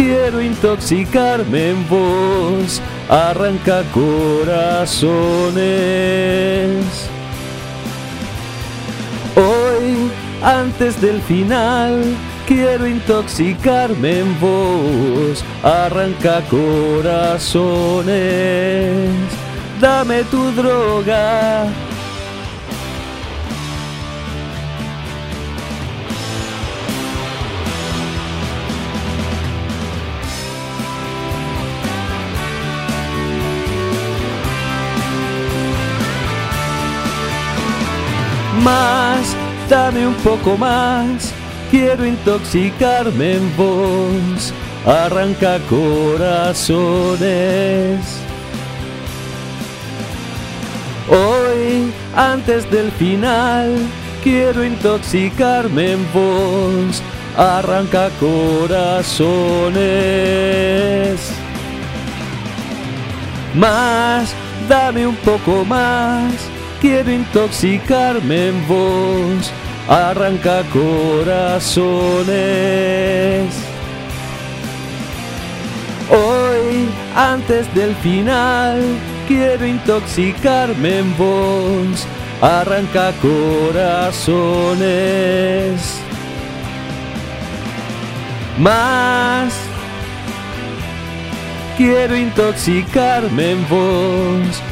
quiero 0.00 0.40
intoxicarme 0.40 1.70
en 1.70 1.88
vos, 1.88 2.80
arranca 3.08 3.82
corazones. 3.92 5.10
Hoy, 9.36 10.10
antes 10.42 10.98
del 11.02 11.20
final, 11.20 12.02
quiero 12.46 12.86
intoxicarme 12.86 14.20
en 14.20 14.40
vos, 14.40 15.44
arranca 15.62 16.40
corazones. 16.48 18.10
Dame 19.82 20.24
tu 20.24 20.50
droga, 20.52 21.66
más, 38.60 39.34
dame 39.68 40.06
un 40.06 40.14
poco 40.16 40.56
más, 40.56 41.32
quiero 41.70 42.06
intoxicarme 42.06 43.36
en 43.36 43.56
vos, 43.56 44.52
arranca 44.86 45.58
corazones. 45.68 46.68
Hoy, 51.08 51.92
antes 52.14 52.70
del 52.70 52.92
final, 52.92 53.74
quiero 54.22 54.64
intoxicarme 54.64 55.92
en 55.92 56.06
vos, 56.12 57.02
arranca 57.36 58.10
corazones. 58.20 59.20
Más, 63.54 64.32
dame 64.68 65.06
un 65.06 65.16
poco 65.16 65.64
más 65.64 66.59
quiero 66.80 67.12
intoxicarme 67.12 68.48
en 68.48 68.66
vos, 68.66 69.52
arranca 69.88 70.62
corazones. 70.72 71.84
Hoy, 76.10 76.88
antes 77.14 77.72
del 77.74 77.94
final, 77.96 78.82
quiero 79.28 79.66
intoxicarme 79.66 80.98
en 81.00 81.16
vos, 81.16 82.06
arranca 82.40 83.12
corazones. 83.20 84.80
Más, 88.58 89.52
quiero 91.76 92.16
intoxicarme 92.16 93.52
en 93.52 93.68
vos 93.68 94.62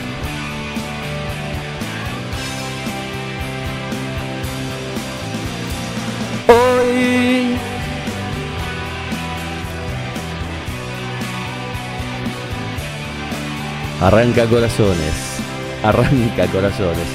Arranca 14.01 14.47
corazones, 14.47 15.41
arranca 15.83 16.47
corazones. 16.53 17.07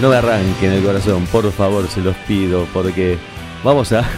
No 0.00 0.08
me 0.08 0.16
arranquen 0.16 0.72
el 0.72 0.82
corazón, 0.82 1.26
por 1.26 1.52
favor, 1.52 1.86
se 1.86 2.00
los 2.00 2.16
pido, 2.26 2.66
porque 2.72 3.18
vamos 3.62 3.92
a, 3.92 4.08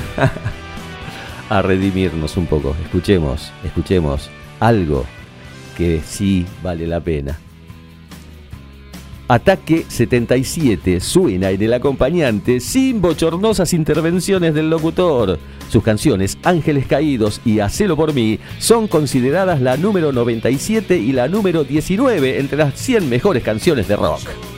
a 1.50 1.62
redimirnos 1.62 2.36
un 2.36 2.46
poco. 2.46 2.76
Escuchemos, 2.84 3.50
escuchemos 3.64 4.30
algo 4.60 5.04
que 5.76 6.00
sí 6.00 6.46
vale 6.62 6.86
la 6.86 7.00
pena. 7.00 7.36
Ataque 9.28 9.84
77 9.88 11.00
suena 11.00 11.50
en 11.50 11.60
el 11.60 11.74
acompañante 11.74 12.60
sin 12.60 13.00
bochornosas 13.00 13.72
intervenciones 13.72 14.54
del 14.54 14.70
locutor. 14.70 15.40
Sus 15.68 15.82
canciones 15.82 16.38
Ángeles 16.44 16.86
Caídos 16.86 17.40
y 17.44 17.58
Hacelo 17.58 17.96
por 17.96 18.14
mí 18.14 18.38
son 18.60 18.86
consideradas 18.86 19.60
la 19.60 19.76
número 19.76 20.12
97 20.12 20.96
y 20.96 21.10
la 21.10 21.26
número 21.26 21.64
19 21.64 22.38
entre 22.38 22.58
las 22.58 22.78
100 22.78 23.08
mejores 23.08 23.42
canciones 23.42 23.88
de 23.88 23.96
rock. 23.96 24.55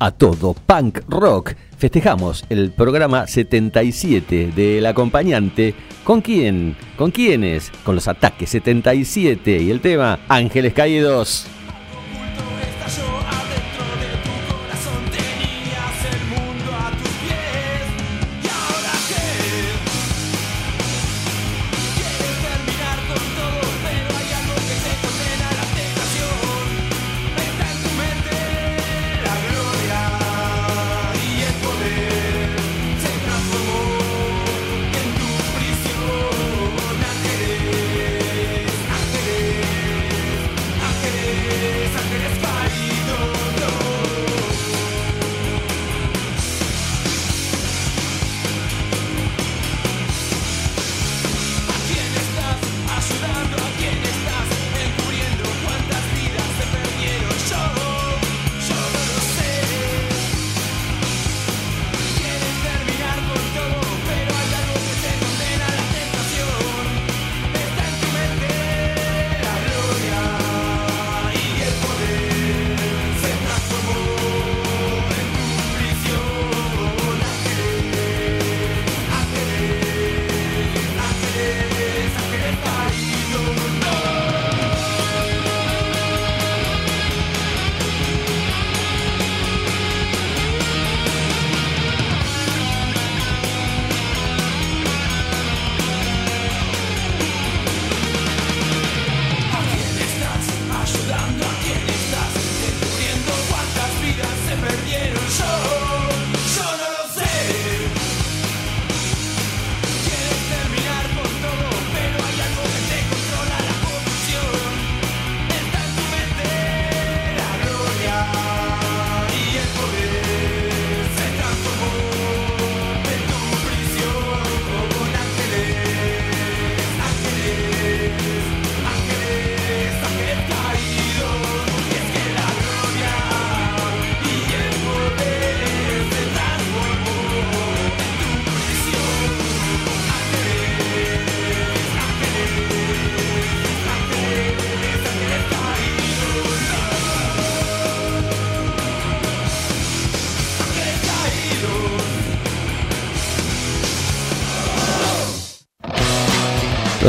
A 0.00 0.10
todo 0.10 0.54
punk 0.54 1.00
rock. 1.08 1.54
Festejamos 1.78 2.44
el 2.48 2.72
programa 2.72 3.26
77 3.26 4.52
del 4.56 4.84
acompañante. 4.86 5.74
¿Con 6.02 6.20
quién? 6.20 6.76
¿Con 6.96 7.12
quiénes? 7.12 7.70
Con 7.84 7.94
los 7.94 8.08
ataques 8.08 8.50
77 8.50 9.62
y 9.62 9.70
el 9.70 9.80
tema 9.80 10.18
Ángeles 10.28 10.72
Caídos. 10.72 11.46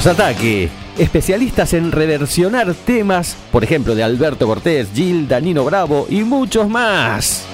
Ataque, 0.08 0.70
especialistas 0.98 1.74
en 1.74 1.92
reversionar 1.92 2.74
temas, 2.74 3.38
por 3.52 3.64
ejemplo, 3.64 3.94
de 3.94 4.02
Alberto 4.04 4.48
Cortés, 4.48 4.88
Gil, 4.96 5.28
Danino 5.28 5.64
Bravo 5.64 6.08
y 6.10 6.24
muchos 6.24 6.68
más. 6.68 7.46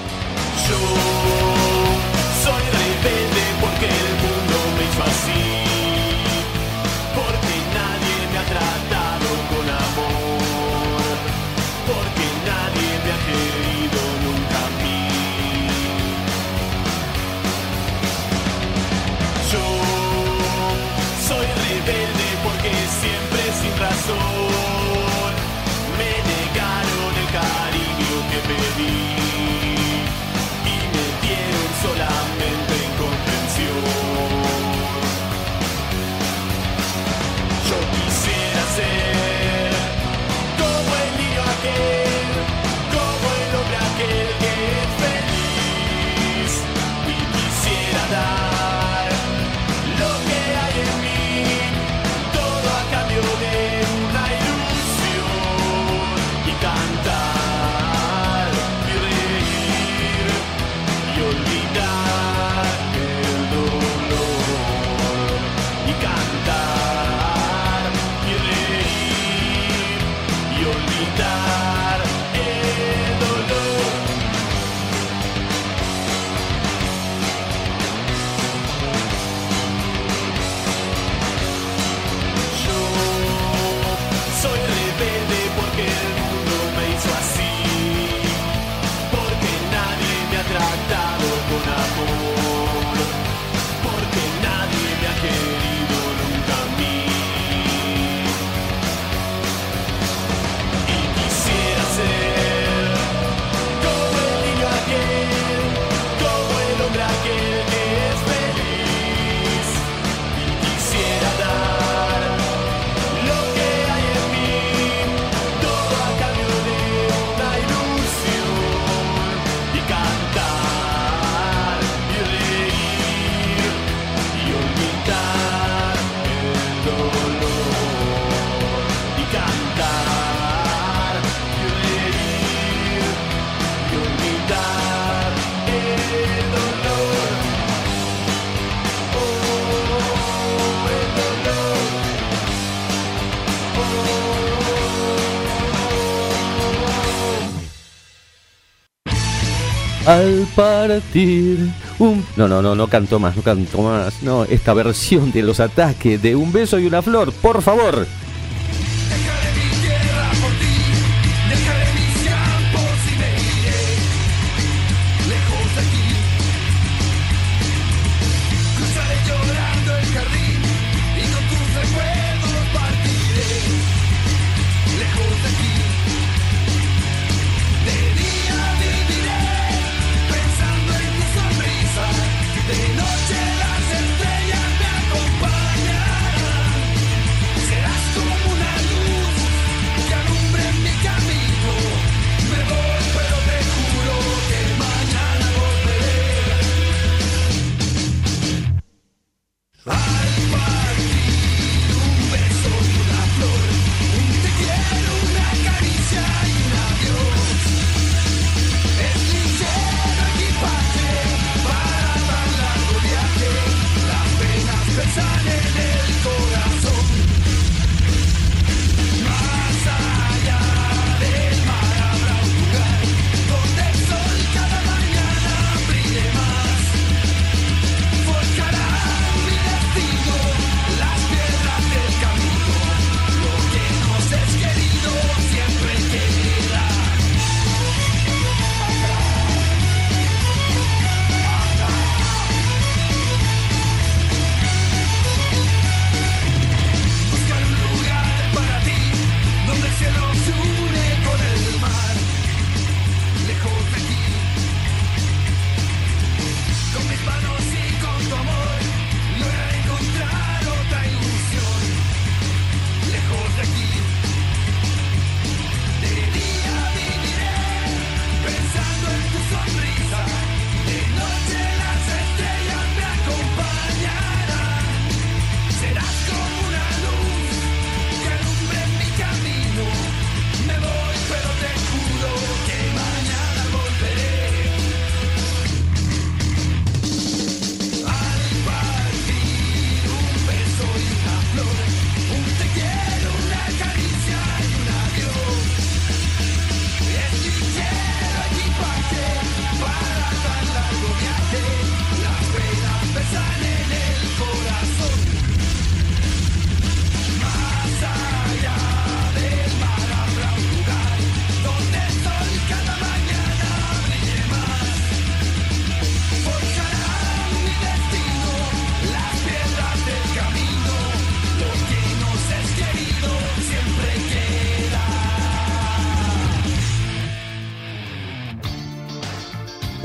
Partir. 150.58 151.70
Un... 152.00 152.24
No, 152.36 152.48
no, 152.48 152.60
no, 152.60 152.74
no 152.74 152.88
canto 152.88 153.20
más, 153.20 153.36
no 153.36 153.42
canto 153.42 153.80
más. 153.80 154.24
No, 154.24 154.42
esta 154.42 154.74
versión 154.74 155.30
de 155.30 155.42
los 155.42 155.60
ataques 155.60 156.20
de 156.20 156.34
un 156.34 156.52
beso 156.52 156.80
y 156.80 156.86
una 156.86 157.00
flor, 157.00 157.32
por 157.32 157.62
favor. 157.62 158.08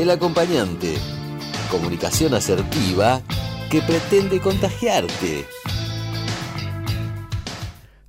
El 0.03 0.09
acompañante. 0.09 0.95
Comunicación 1.71 2.33
asertiva 2.33 3.21
que 3.71 3.81
pretende 3.81 4.41
contagiarte. 4.41 5.45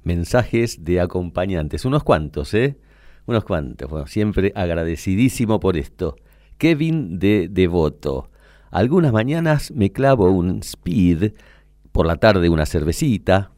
Mensajes 0.02 0.84
de 0.84 1.00
acompañantes, 1.00 1.84
unos 1.84 2.02
cuantos, 2.02 2.52
¿eh? 2.54 2.80
Unos 3.26 3.44
cuantos. 3.44 3.88
Bueno, 3.88 4.08
siempre 4.08 4.52
agradecidísimo 4.56 5.60
por 5.60 5.76
esto. 5.76 6.16
Kevin 6.58 7.20
de 7.20 7.46
Devoto. 7.48 8.28
Algunas 8.72 9.12
mañanas 9.12 9.70
me 9.70 9.92
clavo 9.92 10.32
un 10.32 10.64
speed, 10.64 11.34
por 11.92 12.06
la 12.06 12.16
tarde 12.16 12.48
una 12.48 12.66
cervecita. 12.66 13.52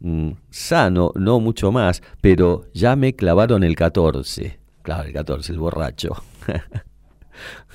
Mm, 0.00 0.30
sano, 0.50 1.12
no 1.14 1.38
mucho 1.38 1.70
más, 1.70 2.02
pero 2.20 2.64
ya 2.74 2.96
me 2.96 3.14
clavaron 3.14 3.62
el 3.62 3.76
14. 3.76 4.58
Claro, 4.82 5.06
el 5.06 5.12
14, 5.12 5.52
el 5.52 5.60
borracho. 5.60 6.16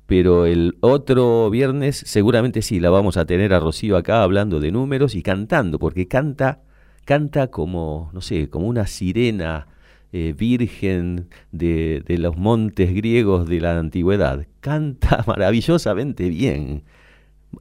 pero 0.06 0.46
el 0.46 0.78
otro 0.80 1.50
viernes 1.50 2.02
seguramente 2.06 2.62
sí, 2.62 2.80
la 2.80 2.88
vamos 2.88 3.18
a 3.18 3.26
tener 3.26 3.52
a 3.52 3.60
Rocío 3.60 3.98
acá 3.98 4.22
hablando 4.22 4.58
de 4.58 4.70
números 4.72 5.14
y 5.14 5.22
cantando, 5.22 5.78
porque 5.78 6.08
canta, 6.08 6.62
canta 7.04 7.48
como, 7.48 8.08
no 8.14 8.22
sé, 8.22 8.48
como 8.48 8.68
una 8.68 8.86
sirena 8.86 9.66
eh, 10.12 10.32
virgen 10.34 11.28
de, 11.52 12.02
de 12.06 12.16
los 12.16 12.38
montes 12.38 12.94
griegos 12.94 13.46
de 13.46 13.60
la 13.60 13.78
antigüedad. 13.78 14.46
Canta 14.60 15.24
maravillosamente 15.26 16.30
bien 16.30 16.84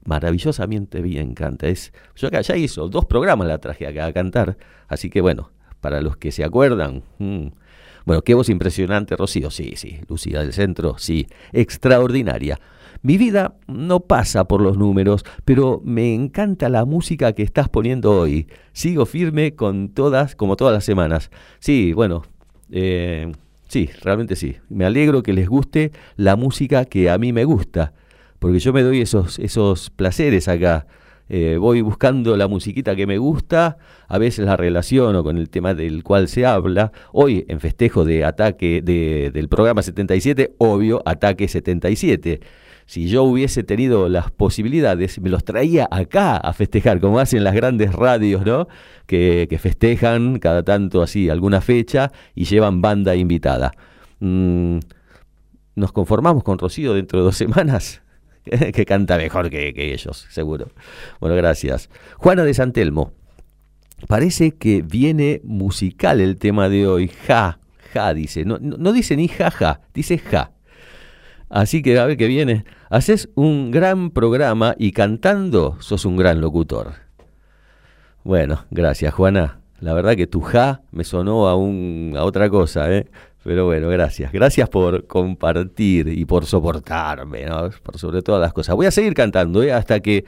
maravillosamente 0.03 1.01
bien 1.01 1.34
canta. 1.34 1.67
Es, 1.67 1.93
yo 2.15 2.28
acá 2.28 2.41
ya 2.41 2.55
hizo 2.55 2.88
dos 2.88 3.05
programas 3.05 3.47
la 3.47 3.57
traje 3.59 3.88
acá 3.88 4.05
a 4.05 4.13
cantar, 4.13 4.57
así 4.88 5.09
que 5.09 5.21
bueno, 5.21 5.51
para 5.86 6.01
los 6.01 6.17
que 6.17 6.31
se 6.31 6.43
acuerdan. 6.43 7.03
Mm. 7.19 7.49
Bueno, 8.07 8.23
qué 8.23 8.33
voz 8.33 8.49
impresionante, 8.49 9.15
Rocío. 9.15 9.51
Sí, 9.51 9.73
sí, 9.75 9.99
Lucía 10.09 10.39
del 10.39 10.51
Centro, 10.51 10.95
sí, 10.97 11.27
extraordinaria. 11.53 12.59
Mi 13.03 13.19
vida 13.19 13.53
no 13.67 13.99
pasa 13.99 14.45
por 14.45 14.61
los 14.61 14.79
números, 14.79 15.23
pero 15.43 15.83
me 15.86 16.15
encanta 16.15 16.69
la 16.69 16.86
música 16.86 17.33
que 17.33 17.43
estás 17.43 17.69
poniendo 17.69 18.19
hoy. 18.19 18.47
Sigo 18.73 19.05
firme 19.05 19.53
con 19.53 19.89
todas, 19.89 20.36
como 20.36 20.55
todas 20.55 20.73
las 20.73 20.86
semanas. 20.86 21.29
Sí, 21.59 21.93
bueno, 21.93 22.23
eh, 22.71 23.31
sí, 23.67 23.91
realmente 24.01 24.36
sí. 24.36 24.55
Me 24.69 24.86
alegro 24.86 25.21
que 25.21 25.33
les 25.33 25.47
guste 25.47 25.91
la 26.15 26.36
música 26.36 26.86
que 26.86 27.11
a 27.11 27.19
mí 27.19 27.31
me 27.31 27.43
gusta, 27.43 27.93
porque 28.39 28.57
yo 28.57 28.73
me 28.73 28.81
doy 28.81 29.01
esos, 29.01 29.38
esos 29.38 29.91
placeres 29.91 30.47
acá 30.47 30.88
eh, 31.28 31.57
voy 31.59 31.82
buscando 31.82 32.38
la 32.38 32.47
musiquita 32.47 32.95
que 32.95 33.07
me 33.07 33.17
gusta, 33.17 33.78
a 34.07 34.17
veces 34.17 34.45
la 34.45 34.55
relaciono 34.55 35.23
con 35.23 35.38
el 35.38 35.49
tema 35.49 35.73
del 35.73 36.03
cual 36.03 36.28
se 36.28 36.45
habla. 36.45 36.91
Hoy, 37.11 37.45
en 37.47 37.59
festejo 37.59 38.05
de 38.05 38.23
ataque 38.23 38.82
de, 38.84 39.32
del 39.34 39.49
programa 39.49 39.82
77, 39.82 40.55
obvio, 40.59 41.01
ataque 41.05 41.47
77. 41.47 42.41
Si 42.88 43.07
yo 43.07 43.23
hubiese 43.23 43.63
tenido 43.63 44.09
las 44.09 44.30
posibilidades, 44.30 45.19
me 45.19 45.30
los 45.30 45.43
traía 45.43 45.88
acá 45.89 46.38
a 46.38 46.53
festejar, 46.53 46.99
como 46.99 47.19
hacen 47.19 47.43
las 47.43 47.55
grandes 47.55 47.91
radios, 47.93 48.45
¿no? 48.45 48.67
Que, 49.07 49.57
festejan 49.59 50.38
cada 50.38 50.61
tanto 50.61 51.01
así 51.01 51.30
alguna 51.30 51.61
fecha 51.61 52.11
y 52.36 52.45
llevan 52.45 52.82
banda 52.82 53.15
invitada. 53.15 53.71
Mm, 54.19 54.78
¿Nos 55.76 55.91
conformamos 55.91 56.43
con 56.43 56.59
Rocío 56.59 56.93
dentro 56.93 57.19
de 57.19 57.26
dos 57.26 57.36
semanas? 57.38 58.03
que 58.74 58.86
canta 58.86 59.18
mejor 59.18 59.50
que, 59.50 59.74
ellos, 59.93 60.28
seguro. 60.30 60.70
Bueno, 61.20 61.36
gracias. 61.36 61.89
Juana 62.18 62.43
de 62.43 62.54
Santelmo. 62.54 63.14
Parece 64.08 64.52
que 64.52 64.82
viene 64.82 65.41
musical 65.43 66.22
el 66.22 66.38
tema 66.38 66.70
de 66.70 66.88
hoy. 66.88 67.08
Ja, 67.28 67.60
ja, 67.93 68.14
dice. 68.14 68.46
No, 68.46 68.60
no, 68.60 68.93
dice 68.93 69.16
ni 69.16 69.28
ja, 69.28 69.50
ja, 69.50 69.82
dice 69.93 70.18
ja. 70.18 70.52
Así 71.50 71.82
que 71.82 71.98
a 71.98 72.06
ver 72.06 72.18
qué 72.18 72.28
viene. 72.28 72.66
Haces 72.89 73.30
un 73.36 73.72
gran 73.72 74.12
programa 74.12 74.76
y 74.78 74.91
cantando 74.91 75.78
sos 75.80 76.06
un 76.06 76.18
gran 76.18 76.41
locutor. 76.41 76.93
Bueno, 78.24 78.66
gracias 78.72 79.14
Juana. 79.14 79.60
La 79.80 79.93
verdad 79.93 80.16
que 80.16 80.28
tu 80.28 80.41
ja 80.41 80.82
me 80.91 81.04
sonó 81.04 81.48
a, 81.48 81.56
un, 81.56 82.14
a 82.18 82.24
otra 82.24 82.50
cosa, 82.50 82.91
¿eh? 82.91 83.08
Pero 83.46 83.66
bueno, 83.66 83.89
gracias. 83.89 84.32
Gracias 84.32 84.68
por 84.70 85.06
compartir 85.06 86.08
y 86.08 86.26
por 86.26 86.48
soportarme, 86.48 87.46
¿no? 87.46 87.70
Por 87.84 88.00
sobre 88.00 88.24
todas 88.24 88.41
las 88.41 88.54
cosas. 88.54 88.76
Voy 88.76 88.88
a 88.88 88.91
seguir 88.91 89.14
cantando 89.14 89.62
¿eh? 89.62 89.72
hasta, 89.72 90.00
que, 90.00 90.26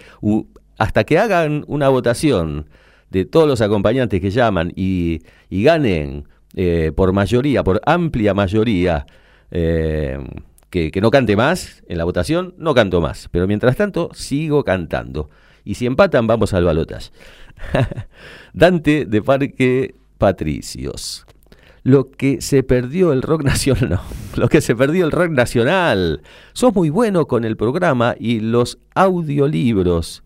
hasta 0.78 1.04
que 1.04 1.18
hagan 1.18 1.66
una 1.66 1.90
votación 1.90 2.70
de 3.10 3.26
todos 3.26 3.48
los 3.48 3.60
acompañantes 3.62 4.22
que 4.22 4.30
llaman 4.30 4.72
y, 4.76 5.24
ganen 5.50 6.28
eh, 6.56 6.92
por 6.96 7.12
mayoría, 7.12 7.64
por 7.64 7.82
amplia 7.88 8.36
mayoría, 8.36 9.08
eh, 9.50 10.20
que, 10.70 10.92
que 10.92 11.02
no 11.02 11.10
cante 11.10 11.36
más 11.36 11.84
en 11.88 11.98
la 11.98 12.04
votación, 12.04 12.54
no 12.60 12.76
canto 12.76 13.02
más. 13.02 13.30
Pero 13.32 13.48
mientras 13.48 13.76
tanto, 13.76 14.12
sigo 14.14 14.64
cantando. 14.64 15.32
Y 15.66 15.74
si 15.74 15.88
empatan, 15.88 16.28
vamos 16.28 16.54
al 16.54 16.66
balotas. 16.66 17.12
Dante 18.54 19.06
de 19.06 19.22
Parque 19.24 19.96
Patricios 20.20 21.26
lo 21.88 22.12
que 22.12 22.42
se 22.42 22.64
perdió 22.64 23.14
el 23.14 23.22
rock 23.22 23.44
nacional, 23.44 24.02
lo 24.36 24.50
que 24.50 24.60
se 24.60 24.76
perdió 24.76 25.06
el 25.06 25.12
rock 25.12 25.30
nacional. 25.30 26.22
Sos 26.52 26.76
muy 26.76 26.90
bueno 26.90 27.28
con 27.28 27.46
el 27.46 27.56
programa 27.56 28.14
y 28.20 28.42
los 28.42 28.80
audiolibros. 28.94 30.22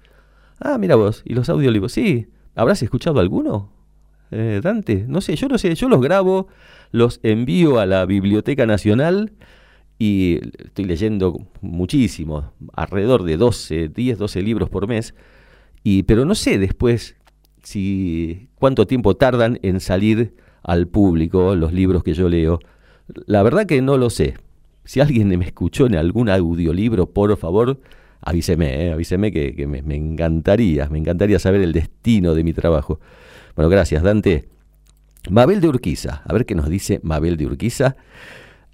Ah, 0.59 0.79
mira 0.79 0.95
vos, 0.95 1.21
y 1.23 1.35
los 1.35 1.49
audiolibros, 1.49 1.91
sí. 1.91 2.25
¿Habrás 2.55 2.81
escuchado 2.81 3.19
alguno? 3.19 3.71
Eh, 4.31 4.59
Dante, 4.63 5.05
no 5.07 5.21
sé, 5.21 5.35
yo 5.35 5.47
no 5.49 5.59
sé, 5.59 5.75
yo 5.75 5.87
los 5.87 6.01
grabo, 6.01 6.47
los 6.91 7.19
envío 7.21 7.79
a 7.79 7.85
la 7.85 8.07
Biblioteca 8.07 8.65
Nacional 8.65 9.31
y 9.99 10.39
estoy 10.65 10.85
leyendo 10.85 11.45
muchísimo, 11.61 12.53
alrededor 12.73 13.21
de 13.21 13.37
12, 13.37 13.89
10, 13.89 14.17
12 14.17 14.41
libros 14.41 14.67
por 14.71 14.87
mes, 14.87 15.13
y, 15.83 16.03
pero 16.03 16.25
no 16.25 16.33
sé 16.33 16.57
después 16.57 17.17
si 17.61 18.49
cuánto 18.55 18.87
tiempo 18.87 19.15
tardan 19.15 19.59
en 19.61 19.79
salir 19.79 20.33
al 20.63 20.87
público 20.87 21.55
los 21.55 21.73
libros 21.73 22.03
que 22.03 22.13
yo 22.13 22.29
leo. 22.29 22.59
La 23.25 23.43
verdad 23.43 23.65
que 23.65 23.81
no 23.81 23.97
lo 23.97 24.09
sé. 24.09 24.35
Si 24.83 24.99
alguien 24.99 25.27
me 25.27 25.45
escuchó 25.45 25.85
en 25.85 25.95
algún 25.95 26.29
audiolibro, 26.29 27.07
por 27.07 27.35
favor, 27.37 27.79
avíseme, 28.21 28.87
¿eh? 28.87 28.91
avíseme 28.93 29.31
que, 29.31 29.67
me, 29.67 29.95
encantaría, 29.95 30.87
me 30.89 30.99
encantaría 30.99 31.39
saber 31.39 31.61
el 31.61 31.73
destino 31.73 32.33
de 32.33 32.43
mi 32.43 32.53
trabajo. 32.53 32.99
Bueno, 33.55 33.69
gracias, 33.69 34.03
Dante. 34.03 34.49
Mabel 35.29 35.61
de 35.61 35.67
Urquiza, 35.67 36.23
a 36.25 36.33
ver 36.33 36.45
qué 36.45 36.55
nos 36.55 36.67
dice 36.67 36.99
Mabel 37.03 37.37
de 37.37 37.45
Urquiza. 37.45 37.95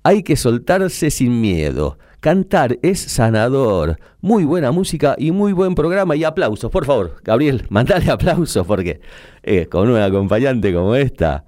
Hay 0.03 0.23
que 0.23 0.37
soltarse 0.37 1.11
sin 1.11 1.41
miedo. 1.41 1.97
Cantar 2.21 2.79
es 2.81 2.99
sanador. 2.99 3.99
Muy 4.21 4.45
buena 4.45 4.71
música 4.71 5.15
y 5.17 5.31
muy 5.31 5.51
buen 5.51 5.75
programa. 5.75 6.15
Y 6.15 6.23
aplausos, 6.23 6.71
por 6.71 6.85
favor. 6.85 7.17
Gabriel, 7.23 7.65
mandale 7.69 8.09
aplausos 8.09 8.65
porque 8.65 9.01
eh, 9.43 9.67
con 9.67 9.89
una 9.89 10.05
acompañante 10.05 10.73
como 10.73 10.95
esta 10.95 11.45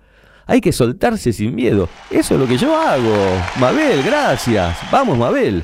hay 0.50 0.62
que 0.62 0.72
soltarse 0.72 1.32
sin 1.32 1.54
miedo. 1.54 1.88
Eso 2.10 2.34
es 2.34 2.39
lo 2.39 2.47
que 2.47 2.58
yo 2.58 2.76
hago. 2.76 3.14
Mabel, 3.60 4.02
gracias. 4.04 4.76
Vamos, 4.91 5.16
Mabel. 5.16 5.62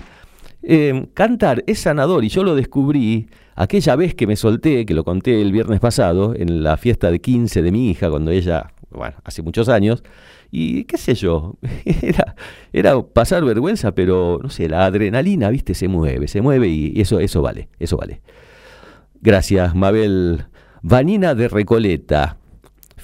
Eh, 0.62 1.08
cantar 1.16 1.64
es 1.66 1.80
sanador 1.80 2.24
y 2.24 2.30
yo 2.30 2.44
lo 2.44 2.54
descubrí 2.54 3.28
aquella 3.56 3.96
vez 3.96 4.14
que 4.14 4.28
me 4.28 4.36
solté, 4.36 4.86
que 4.86 4.94
lo 4.94 5.04
conté 5.04 5.42
el 5.42 5.52
viernes 5.52 5.80
pasado, 5.80 6.36
en 6.36 6.62
la 6.62 6.78
fiesta 6.78 7.10
de 7.10 7.20
15 7.20 7.64
de 7.64 7.72
mi 7.72 7.90
hija, 7.90 8.12
cuando 8.12 8.30
ella, 8.30 8.74
bueno, 8.92 9.16
hace 9.24 9.42
muchos 9.42 9.70
años, 9.70 10.04
y 10.52 10.84
qué 10.84 10.98
sé 10.98 11.16
yo, 11.16 11.56
era, 11.86 12.36
era 12.72 13.02
pasar 13.02 13.44
vergüenza, 13.44 13.94
pero 13.94 14.40
no 14.42 14.50
sé, 14.50 14.70
la 14.70 14.86
adrenalina, 14.86 15.50
viste, 15.50 15.74
se 15.74 15.88
mueve, 15.88 16.28
se 16.28 16.42
mueve 16.42 16.68
y 16.68 17.02
eso, 17.02 17.20
eso 17.20 17.42
vale, 17.42 17.70
eso 17.80 17.98
vale. 17.98 18.22
Gracias, 19.20 19.74
Mabel. 19.74 20.46
Vanina 20.84 21.34
de 21.34 21.48
Recoleta. 21.48 22.38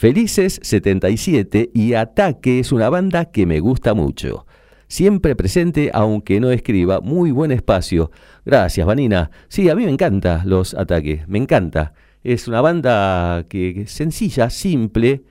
Felices 0.02 0.60
77 0.64 1.70
y 1.76 1.94
Ataque 1.94 2.58
es 2.58 2.72
una 2.72 2.90
banda 2.90 3.26
que 3.26 3.46
me 3.46 3.60
gusta 3.60 3.94
mucho. 3.94 4.48
Siempre 4.88 5.36
presente, 5.36 5.92
aunque 5.94 6.40
no 6.40 6.50
escriba, 6.50 7.02
muy 7.02 7.30
buen 7.30 7.52
espacio. 7.52 8.10
Gracias, 8.44 8.88
Vanina. 8.88 9.30
Sí, 9.48 9.70
a 9.70 9.76
mí 9.76 9.86
me 9.86 9.92
encanta 9.92 10.42
los 10.44 10.74
ataques, 10.74 11.28
me 11.28 11.38
encanta. 11.38 11.94
Es 12.24 12.48
una 12.48 12.62
banda 12.62 13.46
que, 13.48 13.86
sencilla, 13.86 14.50
simple, 14.50 15.22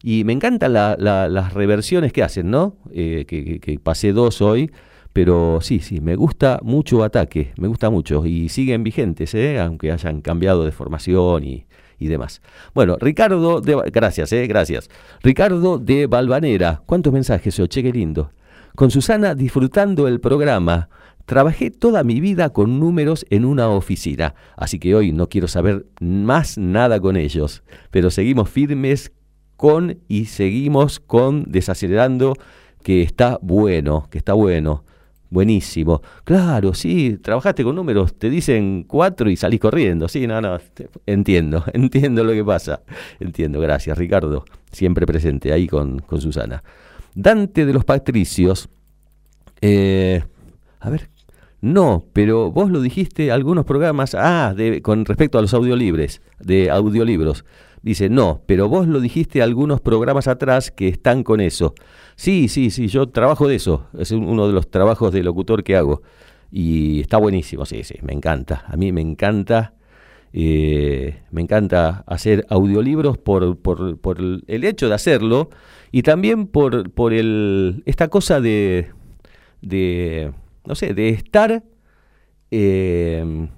y 0.00 0.22
me 0.22 0.32
encantan 0.32 0.74
las 0.74 1.52
reversiones 1.52 2.12
que 2.12 2.22
hacen, 2.22 2.52
¿no? 2.52 2.76
Eh, 2.92 3.24
que, 3.26 3.80
pasé 3.82 4.12
dos 4.12 4.42
hoy, 4.42 4.70
pero 5.12 5.58
sí, 5.60 5.80
sí, 5.80 6.00
me 6.00 6.14
gusta 6.14 6.60
mucho 6.62 7.02
Ataque, 7.02 7.52
me 7.56 7.66
gusta 7.66 7.90
mucho, 7.90 8.24
y 8.24 8.48
siguen 8.48 8.84
vigentes, 8.84 9.34
¿eh? 9.34 9.58
aunque 9.58 9.90
hayan 9.90 10.20
cambiado 10.20 10.64
de 10.64 10.70
formación 10.70 11.42
y, 11.42 11.66
y 12.00 12.08
demás. 12.08 12.42
Bueno, 12.74 12.96
Ricardo 12.98 13.60
de... 13.60 13.76
Gracias, 13.92 14.32
eh, 14.32 14.48
gracias. 14.48 14.90
Ricardo 15.22 15.78
de 15.78 16.06
Valvanera. 16.06 16.82
¿Cuántos 16.86 17.12
mensajes? 17.12 17.60
Oye, 17.60 17.82
qué 17.82 17.92
lindo. 17.92 18.32
Con 18.74 18.90
Susana 18.90 19.36
disfrutando 19.36 20.08
el 20.08 20.18
programa. 20.18 20.88
Trabajé 21.26 21.70
toda 21.70 22.02
mi 22.02 22.20
vida 22.20 22.50
con 22.50 22.80
números 22.80 23.24
en 23.30 23.44
una 23.44 23.68
oficina, 23.68 24.34
así 24.56 24.80
que 24.80 24.96
hoy 24.96 25.12
no 25.12 25.28
quiero 25.28 25.46
saber 25.46 25.86
más 26.00 26.58
nada 26.58 26.98
con 26.98 27.16
ellos, 27.16 27.62
pero 27.92 28.10
seguimos 28.10 28.50
firmes 28.50 29.12
con 29.56 30.00
y 30.08 30.24
seguimos 30.24 30.98
con 30.98 31.44
desacelerando 31.46 32.34
que 32.82 33.02
está 33.02 33.38
bueno, 33.42 34.08
que 34.10 34.18
está 34.18 34.32
bueno. 34.32 34.84
Buenísimo. 35.30 36.02
Claro, 36.24 36.74
sí, 36.74 37.16
trabajaste 37.22 37.62
con 37.62 37.76
números, 37.76 38.14
te 38.14 38.28
dicen 38.28 38.84
cuatro 38.86 39.30
y 39.30 39.36
salís 39.36 39.60
corriendo. 39.60 40.08
Sí, 40.08 40.26
no, 40.26 40.40
no, 40.40 40.58
entiendo, 41.06 41.64
entiendo 41.72 42.24
lo 42.24 42.32
que 42.32 42.44
pasa. 42.44 42.82
Entiendo, 43.20 43.60
gracias 43.60 43.96
Ricardo, 43.96 44.44
siempre 44.72 45.06
presente 45.06 45.52
ahí 45.52 45.68
con, 45.68 46.00
con 46.00 46.20
Susana. 46.20 46.64
Dante 47.14 47.64
de 47.64 47.72
los 47.72 47.84
Patricios. 47.84 48.68
Eh, 49.60 50.22
a 50.80 50.90
ver, 50.90 51.08
no, 51.60 52.04
pero 52.12 52.50
vos 52.50 52.70
lo 52.70 52.80
dijiste 52.80 53.30
algunos 53.30 53.64
programas, 53.64 54.16
ah, 54.18 54.54
de, 54.56 54.82
con 54.82 55.04
respecto 55.04 55.38
a 55.38 55.42
los 55.42 55.54
audiolibres, 55.54 56.22
de 56.38 56.70
audiolibros. 56.70 57.44
Dice, 57.82 58.10
no, 58.10 58.42
pero 58.46 58.68
vos 58.68 58.86
lo 58.86 59.00
dijiste 59.00 59.40
algunos 59.40 59.80
programas 59.80 60.28
atrás 60.28 60.70
que 60.70 60.88
están 60.88 61.22
con 61.22 61.40
eso. 61.40 61.74
Sí, 62.14 62.48
sí, 62.48 62.70
sí, 62.70 62.88
yo 62.88 63.08
trabajo 63.08 63.48
de 63.48 63.56
eso. 63.56 63.86
Es 63.98 64.10
uno 64.10 64.46
de 64.46 64.52
los 64.52 64.70
trabajos 64.70 65.12
de 65.12 65.22
locutor 65.22 65.64
que 65.64 65.76
hago. 65.76 66.02
Y 66.50 67.00
está 67.00 67.16
buenísimo, 67.16 67.64
sí, 67.64 67.82
sí, 67.84 67.94
me 68.02 68.12
encanta. 68.12 68.64
A 68.66 68.76
mí 68.76 68.92
me 68.92 69.00
encanta. 69.00 69.74
Eh, 70.32 71.22
me 71.30 71.40
encanta 71.40 72.04
hacer 72.06 72.46
audiolibros 72.50 73.18
por, 73.18 73.58
por, 73.58 73.98
por, 73.98 74.18
el 74.20 74.64
hecho 74.64 74.88
de 74.88 74.94
hacerlo 74.94 75.50
y 75.90 76.02
también 76.02 76.46
por, 76.46 76.90
por 76.92 77.12
el, 77.12 77.82
esta 77.84 78.06
cosa 78.06 78.40
de, 78.40 78.92
de, 79.60 80.32
no 80.64 80.76
sé, 80.76 80.94
de 80.94 81.08
estar 81.08 81.64
eh, 82.52 83.48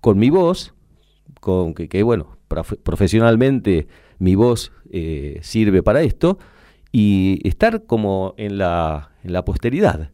con 0.00 0.18
mi 0.18 0.30
voz, 0.30 0.74
con 1.40 1.74
que, 1.74 1.88
que 1.88 2.02
bueno, 2.02 2.37
profesionalmente 2.48 3.86
mi 4.18 4.34
voz 4.34 4.72
eh, 4.90 5.38
sirve 5.42 5.82
para 5.82 6.02
esto, 6.02 6.38
y 6.92 7.40
estar 7.46 7.84
como 7.84 8.34
en 8.36 8.58
la, 8.58 9.10
en 9.22 9.32
la 9.32 9.44
posteridad. 9.44 10.10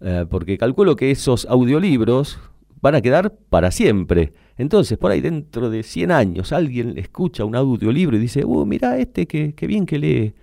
Eh, 0.00 0.26
porque 0.28 0.58
calculo 0.58 0.96
que 0.96 1.10
esos 1.10 1.46
audiolibros 1.46 2.38
van 2.80 2.96
a 2.96 3.00
quedar 3.00 3.34
para 3.48 3.70
siempre. 3.70 4.34
Entonces, 4.58 4.98
por 4.98 5.10
ahí 5.10 5.20
dentro 5.20 5.70
de 5.70 5.82
100 5.82 6.12
años, 6.12 6.52
alguien 6.52 6.98
escucha 6.98 7.44
un 7.44 7.56
audiolibro 7.56 8.16
y 8.16 8.20
dice, 8.20 8.44
uh, 8.44 8.66
mira 8.66 8.98
este, 8.98 9.26
que, 9.26 9.54
bien 9.66 9.86
que 9.86 9.98
lee. 9.98 10.34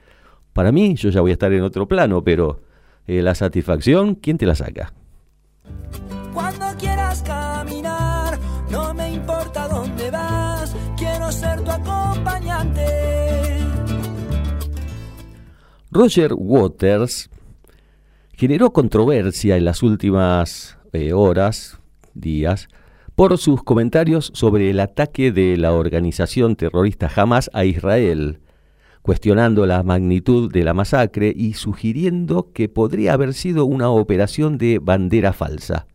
Para 0.54 0.72
mí, 0.72 0.96
yo 0.96 1.10
ya 1.10 1.22
voy 1.22 1.32
a 1.32 1.34
estar 1.34 1.54
en 1.54 1.62
otro 1.62 1.88
plano, 1.88 2.24
pero 2.24 2.62
eh, 3.08 3.22
la 3.22 3.36
satisfacción, 3.36 4.16
¿quién 4.16 4.38
te 4.38 4.46
la 4.46 4.56
saca? 4.56 4.94
Cuando 6.34 6.66
quieras 6.80 7.22
caminar, 7.22 8.40
no 8.70 8.94
me 8.94 9.14
importa 9.14 9.61
Roger 15.94 16.32
Waters 16.34 17.30
generó 18.32 18.72
controversia 18.72 19.58
en 19.58 19.66
las 19.66 19.84
últimas 19.84 20.78
eh, 20.94 21.12
horas, 21.12 21.82
días, 22.14 22.70
por 23.14 23.38
sus 23.38 23.62
comentarios 23.62 24.32
sobre 24.34 24.70
el 24.70 24.80
ataque 24.80 25.34
de 25.34 25.58
la 25.58 25.74
organización 25.74 26.56
terrorista 26.56 27.12
Hamas 27.14 27.52
a 27.54 27.66
Israel, 27.66 28.40
cuestionando 29.02 29.66
la 29.66 29.84
magnitud 29.84 30.50
de 30.50 30.64
la 30.64 30.74
masacre 30.74 31.34
y 31.36 31.56
sugiriendo 31.56 32.54
que 32.54 32.70
podría 32.70 33.12
haber 33.12 33.34
sido 33.34 33.66
una 33.66 33.90
operación 33.90 34.58
de 34.58 34.80
bandera 34.80 35.34
falsa. 35.34 35.88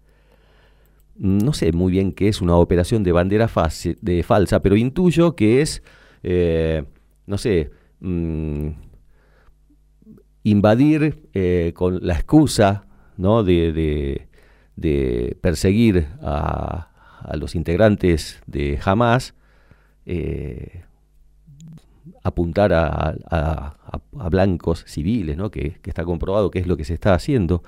No 1.16 1.54
sé 1.54 1.72
muy 1.72 1.90
bien 1.90 2.12
qué 2.12 2.28
es 2.28 2.42
una 2.42 2.56
operación 2.56 3.02
de 3.02 3.12
bandera 3.12 3.50
de 4.02 4.22
falsa, 4.22 4.60
pero 4.60 4.76
intuyo 4.76 5.34
que 5.34 5.62
es, 5.62 5.82
eh, 6.22 6.84
no 7.26 7.38
sé, 7.38 7.70
mm, 8.00 8.68
invadir 10.46 11.28
eh, 11.34 11.72
con 11.74 12.06
la 12.06 12.14
excusa 12.14 12.84
¿no? 13.16 13.42
de, 13.42 14.28
perseguir 15.40 16.06
a, 16.22 16.88
los 17.34 17.56
integrantes 17.56 18.40
de 18.46 18.78
Hamas, 18.84 19.34
eh, 20.04 20.84
apuntar 22.22 22.72
a, 22.72 23.76
blancos 24.30 24.84
civiles, 24.86 25.36
¿no? 25.36 25.50
que, 25.50 25.78
que 25.82 25.90
está 25.90 26.04
comprobado 26.04 26.52
que 26.52 26.60
es 26.60 26.68
lo 26.68 26.76
que 26.76 26.84
se 26.84 26.94
está 26.94 27.12
haciendo. 27.14 27.64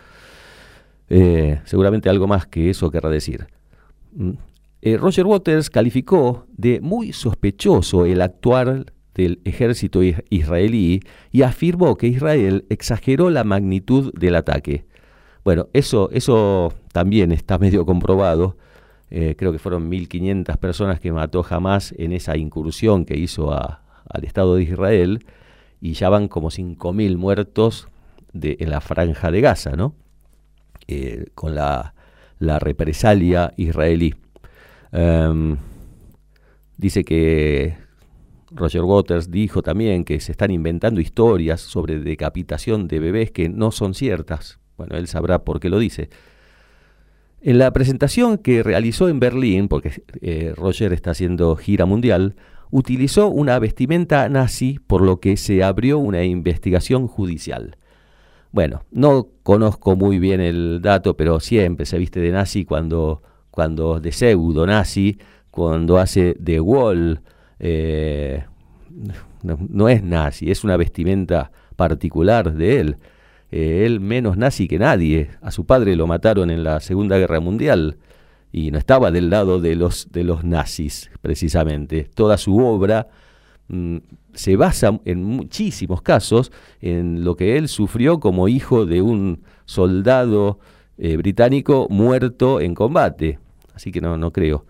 Eh, 1.08 1.60
seguramente 1.64 2.08
algo 2.08 2.28
más 2.28 2.46
que 2.46 2.70
eso 2.70 2.92
querrá 2.92 3.10
decir. 3.10 3.48
Mm. 4.12 4.34
Roger 4.98 5.26
Waters 5.26 5.68
calificó 5.68 6.46
de 6.56 6.80
muy 6.80 7.12
sospechoso 7.12 8.06
el 8.06 8.22
actuar 8.22 8.92
del 9.18 9.40
ejército 9.44 10.00
israelí 10.30 11.00
y 11.32 11.42
afirmó 11.42 11.96
que 11.96 12.06
Israel 12.06 12.66
exageró 12.68 13.30
la 13.30 13.42
magnitud 13.42 14.14
del 14.14 14.36
ataque. 14.36 14.84
Bueno, 15.44 15.66
eso, 15.72 16.08
eso 16.12 16.72
también 16.92 17.32
está 17.32 17.58
medio 17.66 17.84
comprobado. 17.84 18.56
Eh, 19.10 19.34
creo 19.36 19.50
que 19.50 19.58
fueron 19.58 19.90
1.500 19.90 20.56
personas 20.58 21.00
que 21.00 21.10
mató 21.10 21.42
jamás 21.42 21.92
en 21.98 22.12
esa 22.12 22.36
incursión 22.36 23.04
que 23.04 23.18
hizo 23.18 23.52
al 23.52 24.24
Estado 24.24 24.54
de 24.54 24.62
Israel 24.62 25.26
y 25.80 25.94
ya 25.94 26.10
van 26.10 26.28
como 26.28 26.50
5.000 26.50 27.16
muertos 27.16 27.88
de, 28.32 28.56
en 28.60 28.70
la 28.70 28.80
franja 28.80 29.32
de 29.32 29.40
Gaza, 29.40 29.72
¿no? 29.72 29.94
Eh, 30.86 31.26
con 31.34 31.56
la, 31.56 31.92
represalia 32.38 33.52
israelí. 33.56 34.14
Em, 34.92 35.56
dice 36.76 37.04
que 37.04 37.87
Roger 38.50 38.82
Waters 38.82 39.30
dijo 39.30 39.62
también 39.62 40.04
que 40.04 40.20
se 40.20 40.32
están 40.32 40.50
inventando 40.50 41.00
historias 41.00 41.60
sobre 41.60 41.98
decapitación 41.98 42.88
de 42.88 42.98
bebés 42.98 43.30
que 43.30 43.48
no 43.48 43.70
son 43.70 43.94
ciertas. 43.94 44.58
Bueno, 44.76 44.96
él 44.96 45.06
sabrá 45.06 45.44
por 45.44 45.60
qué 45.60 45.68
lo 45.68 45.78
dice. 45.78 46.08
En 47.40 47.58
la 47.58 47.72
presentación 47.72 48.38
que 48.38 48.62
realizó 48.62 49.08
en 49.08 49.20
Berlín, 49.20 49.68
porque 49.68 50.02
eh, 50.20 50.52
Roger 50.56 50.92
está 50.92 51.12
haciendo 51.12 51.54
gira 51.56 51.86
mundial, 51.86 52.34
utilizó 52.70 53.28
una 53.28 53.58
vestimenta 53.58 54.28
nazi 54.28 54.78
por 54.86 55.02
lo 55.02 55.20
que 55.20 55.36
se 55.36 55.62
abrió 55.62 55.98
una 55.98 56.24
investigación 56.24 57.06
judicial. 57.06 57.76
Bueno, 58.50 58.82
no 58.90 59.28
conozco 59.42 59.94
muy 59.94 60.18
bien 60.18 60.40
el 60.40 60.80
dato, 60.82 61.16
pero 61.16 61.38
siempre 61.38 61.86
se 61.86 61.98
viste 61.98 62.20
de 62.20 62.32
nazi 62.32 62.64
cuando, 62.64 63.22
cuando 63.50 64.00
de 64.00 64.10
pseudo 64.10 64.66
nazi, 64.66 65.18
cuando 65.50 65.98
hace 65.98 66.34
de 66.38 66.60
wall, 66.60 67.22
eh, 67.60 68.44
no, 69.42 69.88
es 69.88 70.02
nazi, 70.02 70.50
es 70.50 70.64
una 70.64 70.76
vestimenta 70.76 71.50
particular 71.76 72.52
de 72.54 72.80
él. 72.80 72.96
Eh, 73.50 73.84
él 73.86 74.00
menos 74.00 74.36
nazi 74.36 74.68
que 74.68 74.78
nadie. 74.78 75.30
A 75.40 75.50
su 75.50 75.64
padre 75.64 75.96
lo 75.96 76.06
mataron 76.06 76.50
en 76.50 76.64
la 76.64 76.80
Segunda 76.80 77.18
Guerra 77.18 77.40
Mundial 77.40 77.98
y 78.52 78.70
no 78.70 78.78
estaba 78.78 79.10
del 79.10 79.30
lado 79.30 79.60
de 79.60 79.76
los, 79.76 80.10
de 80.10 80.24
los 80.24 80.44
nazis, 80.44 81.10
precisamente. 81.20 82.08
Toda 82.14 82.36
su 82.36 82.58
obra 82.58 83.08
mm, 83.68 83.98
se 84.32 84.56
basa 84.56 84.98
en 85.04 85.22
muchísimos 85.24 86.02
casos 86.02 86.52
en 86.80 87.24
lo 87.24 87.36
que 87.36 87.56
él 87.56 87.68
sufrió 87.68 88.20
como 88.20 88.48
hijo 88.48 88.86
de 88.86 89.02
un 89.02 89.42
soldado 89.64 90.58
eh, 90.96 91.16
británico 91.16 91.86
muerto 91.90 92.60
en 92.60 92.74
combate. 92.74 93.38
Así 93.74 93.92
que 93.92 94.00
no, 94.00 94.18
no 94.18 94.32
creo. 94.32 94.64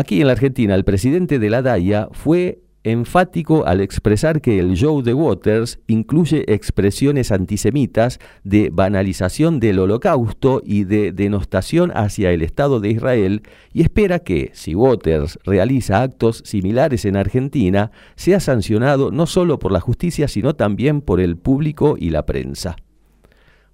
Aquí 0.00 0.22
en 0.22 0.28
la 0.28 0.32
Argentina, 0.32 0.74
el 0.74 0.84
presidente 0.84 1.38
de 1.38 1.50
la 1.50 1.60
DAIA 1.60 2.08
fue 2.12 2.62
enfático 2.84 3.66
al 3.66 3.82
expresar 3.82 4.40
que 4.40 4.58
el 4.58 4.72
show 4.74 5.02
de 5.02 5.12
Waters 5.12 5.78
incluye 5.88 6.50
expresiones 6.50 7.30
antisemitas 7.30 8.18
de 8.42 8.70
banalización 8.72 9.60
del 9.60 9.78
holocausto 9.78 10.62
y 10.64 10.84
de 10.84 11.12
denostación 11.12 11.92
hacia 11.94 12.30
el 12.30 12.40
Estado 12.40 12.80
de 12.80 12.88
Israel 12.88 13.42
y 13.74 13.82
espera 13.82 14.20
que, 14.20 14.48
si 14.54 14.74
Waters 14.74 15.38
realiza 15.44 16.00
actos 16.00 16.40
similares 16.46 17.04
en 17.04 17.18
Argentina, 17.18 17.90
sea 18.16 18.40
sancionado 18.40 19.10
no 19.10 19.26
solo 19.26 19.58
por 19.58 19.70
la 19.70 19.80
justicia, 19.80 20.28
sino 20.28 20.56
también 20.56 21.02
por 21.02 21.20
el 21.20 21.36
público 21.36 21.96
y 21.98 22.08
la 22.08 22.24
prensa. 22.24 22.76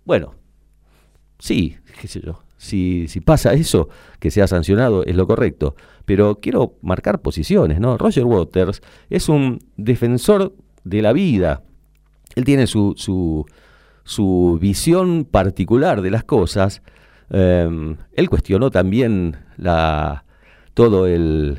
Bueno, 0.05 0.35
sí, 1.39 1.77
qué 2.01 2.09
sé 2.09 2.21
yo, 2.21 2.41
si, 2.67 3.09
pasa 3.25 3.55
eso, 3.55 3.89
que 4.21 4.31
sea 4.31 4.47
sancionado 4.47 5.05
es 5.05 5.17
lo 5.17 5.27
correcto 5.27 5.75
pero 6.07 6.39
quiero 6.41 6.77
marcar 6.81 7.21
posiciones, 7.21 7.81
¿no? 7.81 7.99
Roger 7.99 8.25
Waters 8.25 8.81
es 9.11 9.29
un 9.29 9.59
defensor 9.77 10.55
de 10.85 11.03
la 11.03 11.13
vida. 11.13 11.63
Él 12.37 12.45
tiene 12.45 12.67
su, 12.67 12.95
su, 14.05 14.59
visión 14.61 15.25
particular 15.25 16.01
de 16.01 16.11
las 16.11 16.25
cosas. 16.25 16.81
Em, 17.29 17.97
él 18.13 18.31
cuestionó 18.31 18.71
también 18.71 19.37
la, 19.57 20.25
todo 20.75 21.09
el, 21.09 21.59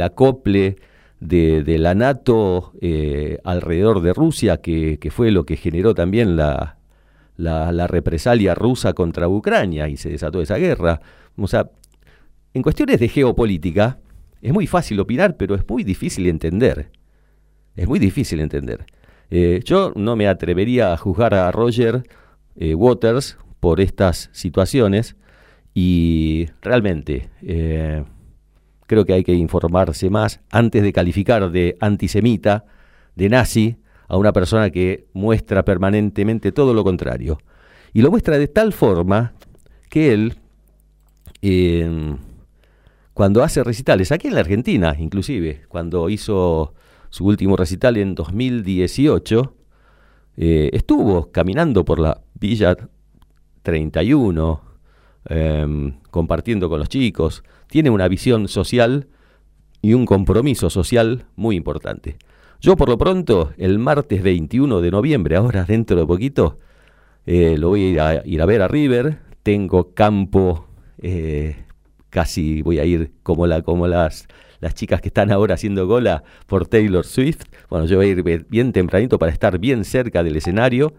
acople 0.00 0.76
de, 1.18 1.78
la 1.78 1.96
NATO 1.96 2.72
eh, 2.80 3.38
alrededor 3.42 4.00
de 4.00 4.12
Rusia, 4.12 4.58
que, 4.58 5.10
fue 5.10 5.32
lo 5.32 5.44
que 5.44 5.56
generó 5.56 5.94
también 5.94 6.36
la, 6.36 6.77
la, 7.38 7.86
represalia 7.86 8.54
rusa 8.54 8.92
contra 8.92 9.28
Ucrania 9.28 9.88
y 9.88 9.96
se 9.96 10.10
desató 10.10 10.42
esa 10.42 10.56
guerra. 10.56 11.00
O 11.36 11.46
sea, 11.46 11.70
en 12.52 12.62
cuestiones 12.62 13.00
de 13.00 13.08
geopolítica, 13.08 13.98
es 14.42 14.52
muy 14.52 14.66
fácil 14.66 15.00
opinar, 15.00 15.36
pero 15.36 15.54
es 15.54 15.62
muy 15.66 15.84
difícil 15.84 16.26
entender. 16.26 16.90
Es 17.76 17.88
muy 17.88 17.98
difícil 17.98 18.40
entender. 18.40 18.84
Eh, 19.30 19.60
yo 19.64 19.92
no 19.94 20.16
me 20.16 20.26
atrevería 20.26 20.92
a 20.92 20.96
juzgar 20.96 21.34
a 21.34 21.50
Roger 21.52 22.02
eh, 22.56 22.74
Waters 22.74 23.38
por 23.60 23.80
estas 23.80 24.30
situaciones 24.32 25.16
y 25.74 26.48
realmente 26.62 27.28
eh, 27.42 28.04
creo 28.86 29.04
que 29.04 29.12
hay 29.12 29.22
que 29.22 29.34
informarse 29.34 30.10
más 30.10 30.40
antes 30.50 30.82
de 30.82 30.92
calificar 30.92 31.50
de 31.50 31.76
antisemita, 31.80 32.64
de 33.14 33.28
nazi, 33.28 33.76
a 34.08 34.16
una 34.16 34.32
persona 34.32 34.70
que 34.70 35.06
muestra 35.12 35.64
permanentemente 35.64 36.52
todo 36.52 36.74
lo 36.74 36.82
contrario. 36.82 37.38
Y 37.92 38.02
lo 38.02 38.10
muestra 38.10 38.38
de 38.38 38.48
tal 38.48 38.72
forma 38.72 39.34
que 39.88 40.12
él 40.12 40.34
cuando 43.14 43.42
hace 43.42 43.62
recitales, 43.62 44.12
aquí 44.12 44.28
en 44.28 44.34
la 44.34 44.40
Argentina 44.40 44.96
inclusive, 44.98 45.62
cuando 45.68 46.08
hizo 46.08 46.74
su 47.10 47.26
último 47.26 47.56
recital 47.56 47.96
en 47.96 48.14
2018, 48.14 49.54
eh, 50.36 50.70
estuvo 50.72 51.30
caminando 51.30 51.84
por 51.84 51.98
la 51.98 52.20
Villa 52.34 52.76
31, 53.62 54.60
em, 55.26 55.98
compartiendo 56.10 56.68
con 56.68 56.78
los 56.78 56.88
chicos, 56.88 57.42
tiene 57.68 57.90
una 57.90 58.08
visión 58.08 58.48
social 58.48 59.08
y 59.82 59.94
un 59.94 60.06
compromiso 60.06 60.70
social 60.70 61.26
muy 61.36 61.56
importante. 61.56 62.18
Yo 62.60 62.76
por 62.76 62.88
lo 62.88 62.98
pronto, 62.98 63.52
el 63.56 63.78
martes 63.78 64.22
21 64.22 64.80
de 64.80 64.90
noviembre, 64.90 65.36
ahora 65.36 65.64
dentro 65.64 65.96
de 65.96 66.06
poquito, 66.06 66.58
eh, 67.24 67.56
lo 67.56 67.68
voy 67.68 67.82
a 67.82 67.88
ir, 67.88 68.00
a 68.00 68.26
ir, 68.26 68.42
a 68.42 68.46
ver 68.46 68.62
a 68.62 68.68
River, 68.68 69.18
tengo 69.44 69.94
campo 69.94 70.66
eh, 71.00 71.56
casi 72.10 72.62
voy 72.62 72.78
a 72.78 72.84
ir 72.84 73.12
como, 73.22 73.46
la, 73.46 73.62
como 73.62 73.86
las, 73.86 74.26
las 74.60 74.74
chicas 74.74 75.00
que 75.00 75.08
están 75.08 75.30
ahora 75.30 75.54
haciendo 75.54 75.86
gola 75.86 76.24
por 76.46 76.66
Taylor 76.66 77.06
Swift. 77.06 77.44
Bueno, 77.70 77.86
yo 77.86 77.98
voy 77.98 78.06
a 78.06 78.08
ir 78.08 78.46
bien 78.48 78.72
tempranito 78.72 79.18
para 79.18 79.32
estar 79.32 79.58
bien 79.58 79.84
cerca 79.84 80.22
del 80.22 80.36
escenario 80.36 80.94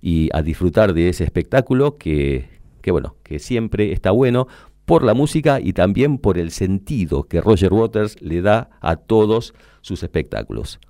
y 0.00 0.30
a 0.32 0.42
disfrutar 0.42 0.94
de 0.94 1.08
ese 1.08 1.24
espectáculo 1.24 1.96
que, 1.96 2.48
que 2.82 2.90
bueno, 2.90 3.16
que 3.22 3.38
siempre 3.38 3.92
está 3.92 4.10
bueno 4.10 4.48
por 4.84 5.04
la 5.04 5.14
música 5.14 5.60
y 5.60 5.72
también 5.72 6.18
por 6.18 6.38
el 6.38 6.50
sentido 6.50 7.24
que 7.24 7.40
Roger 7.40 7.72
Waters 7.72 8.20
le 8.20 8.42
da 8.42 8.70
a 8.80 8.96
todos 8.96 9.54
sus 9.80 10.02
espectáculos. 10.02 10.80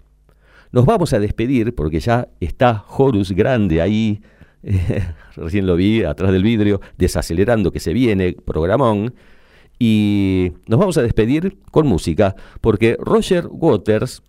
Nos 0.75 0.87
vamos 0.87 1.13
a 1.13 1.21
despedir 1.21 1.73
porque 1.77 2.01
ya 2.01 2.27
está 2.41 2.85
Horus 2.89 3.31
Grande 3.31 3.81
ahí, 3.81 4.23
recién 5.37 5.69
lo 5.69 5.77
vi 5.77 6.03
atrás 6.03 6.33
del 6.33 6.43
vidrio, 6.43 6.81
desacelerando 6.99 7.71
que 7.71 7.79
se 7.79 7.93
viene, 7.93 8.33
programón. 8.33 9.15
Y 9.79 10.51
nos 10.67 10.81
vamos 10.81 10.99
a 10.99 11.03
despedir 11.03 11.61
con 11.71 11.87
música, 11.87 12.35
porque 12.61 12.97
Roger 12.99 13.47
Waters, 13.49 14.25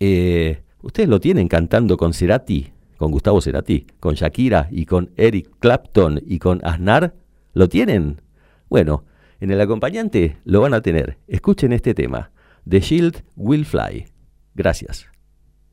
eh, 0.00 0.62
ustedes 0.80 1.10
lo 1.10 1.20
tienen 1.20 1.48
cantando 1.48 1.98
con 1.98 2.14
Cerati, 2.14 2.72
con 2.96 3.10
Gustavo 3.10 3.42
Cerati, 3.42 3.86
con 4.00 4.14
Shakira 4.14 4.68
y 4.70 4.86
con 4.86 5.10
Eric 5.18 5.50
Clapton 5.58 6.18
y 6.24 6.38
con 6.38 6.64
Aznar, 6.64 7.14
¿lo 7.52 7.68
tienen? 7.68 8.22
Bueno, 8.70 9.04
en 9.40 9.50
el 9.50 9.60
acompañante 9.60 10.38
lo 10.44 10.62
van 10.62 10.72
a 10.72 10.80
tener. 10.80 11.18
Escuchen 11.28 11.74
este 11.74 11.92
tema, 11.92 12.30
The 12.66 12.80
Shield 12.80 13.22
Will 13.36 13.66
Fly. 13.66 14.06
Gracias. 14.54 15.14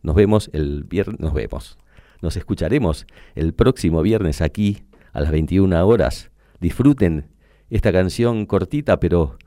Nos 0.03 0.15
vemos 0.15 0.49
el 0.53 0.83
viernes, 0.83 1.19
nos 1.19 1.33
vemos. 1.33 1.77
Nos 2.21 2.37
escucharemos 2.37 3.07
el 3.35 3.53
próximo 3.53 4.01
viernes 4.01 4.41
aquí 4.41 4.83
a 5.13 5.21
las 5.21 5.31
21 5.31 5.87
horas. 5.87 6.29
Disfruten 6.59 7.29
esta 7.69 7.91
canción 7.91 8.45
cortita, 8.45 8.99
pero 8.99 9.37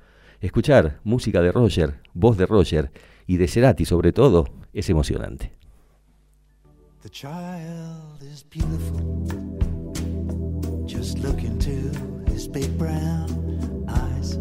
escuchar 0.40 1.00
música 1.04 1.42
de 1.42 1.52
Roger, 1.52 2.00
voz 2.14 2.36
de 2.36 2.46
Roger 2.46 2.90
y 3.26 3.36
de 3.36 3.48
Cerati 3.48 3.84
sobre 3.84 4.12
todo, 4.12 4.46
es 4.72 4.90
emocionante. 4.90 5.52
The 7.02 7.10
child 7.10 8.22
is 8.22 8.42
beautiful. 8.42 9.24
Just 10.86 11.18
look 11.18 11.42
into 11.44 11.92
his 12.32 12.48
big 12.48 12.76
brown 12.76 13.28
eyes. 13.88 14.38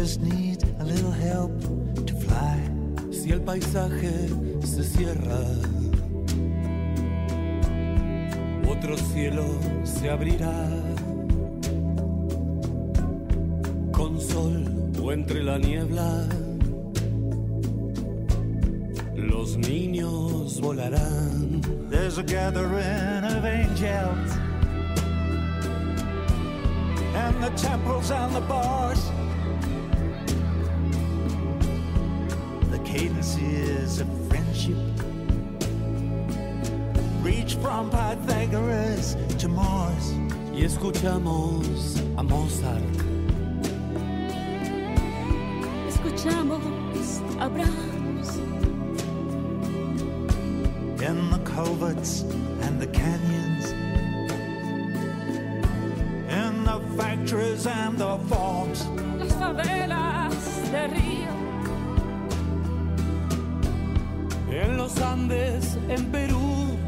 Just 0.05 0.21
need 0.21 0.63
a 0.81 0.85
little 0.85 1.11
help 1.11 1.59
to 2.05 2.15
fly. 2.27 2.61
Si 3.11 3.33
el 3.33 3.41
paisaje 3.41 4.29
se 4.63 4.85
cierra 4.85 5.41
otro 8.69 8.99
cielo 8.99 9.47
se 9.83 10.11
abrirá 10.11 10.69
con 13.93 14.21
sol 14.21 14.93
o 15.03 15.11
entre 15.11 15.43
la 15.43 15.57
niebla. 15.57 16.29
Los 19.17 19.57
niños 19.57 20.61
volarán. 20.61 21.63
There's 21.89 22.19
a 22.19 22.23
gathering 22.23 23.25
of 23.25 23.43
angels 23.43 24.37
and 27.15 27.43
the 27.43 27.51
temples 27.57 28.11
and 28.11 28.35
the 28.35 28.43
bars. 28.43 29.11
The 33.25 33.41
is 33.41 34.01
of 34.01 34.29
friendship 34.29 34.77
reach 37.23 37.55
from 37.55 37.89
Pythagoras 37.89 39.17
to 39.39 39.49
Mars. 39.49 40.13
Y 40.53 40.65
escuchamos 40.65 42.03
a 42.19 42.23
Mozart. 42.23 42.83
Escuchamos 45.89 47.23
a 47.41 47.49
Brahms. 47.49 48.37
In 51.01 51.31
the 51.31 51.41
coverts 51.45 52.25
and 52.61 52.79
the 52.79 52.89
canyons, 52.89 53.73
Perú. 66.11 66.79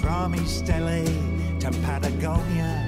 From 0.00 0.34
East 0.34 0.66
LA 0.68 1.04
to 1.60 1.70
Patagonia. 1.86 2.87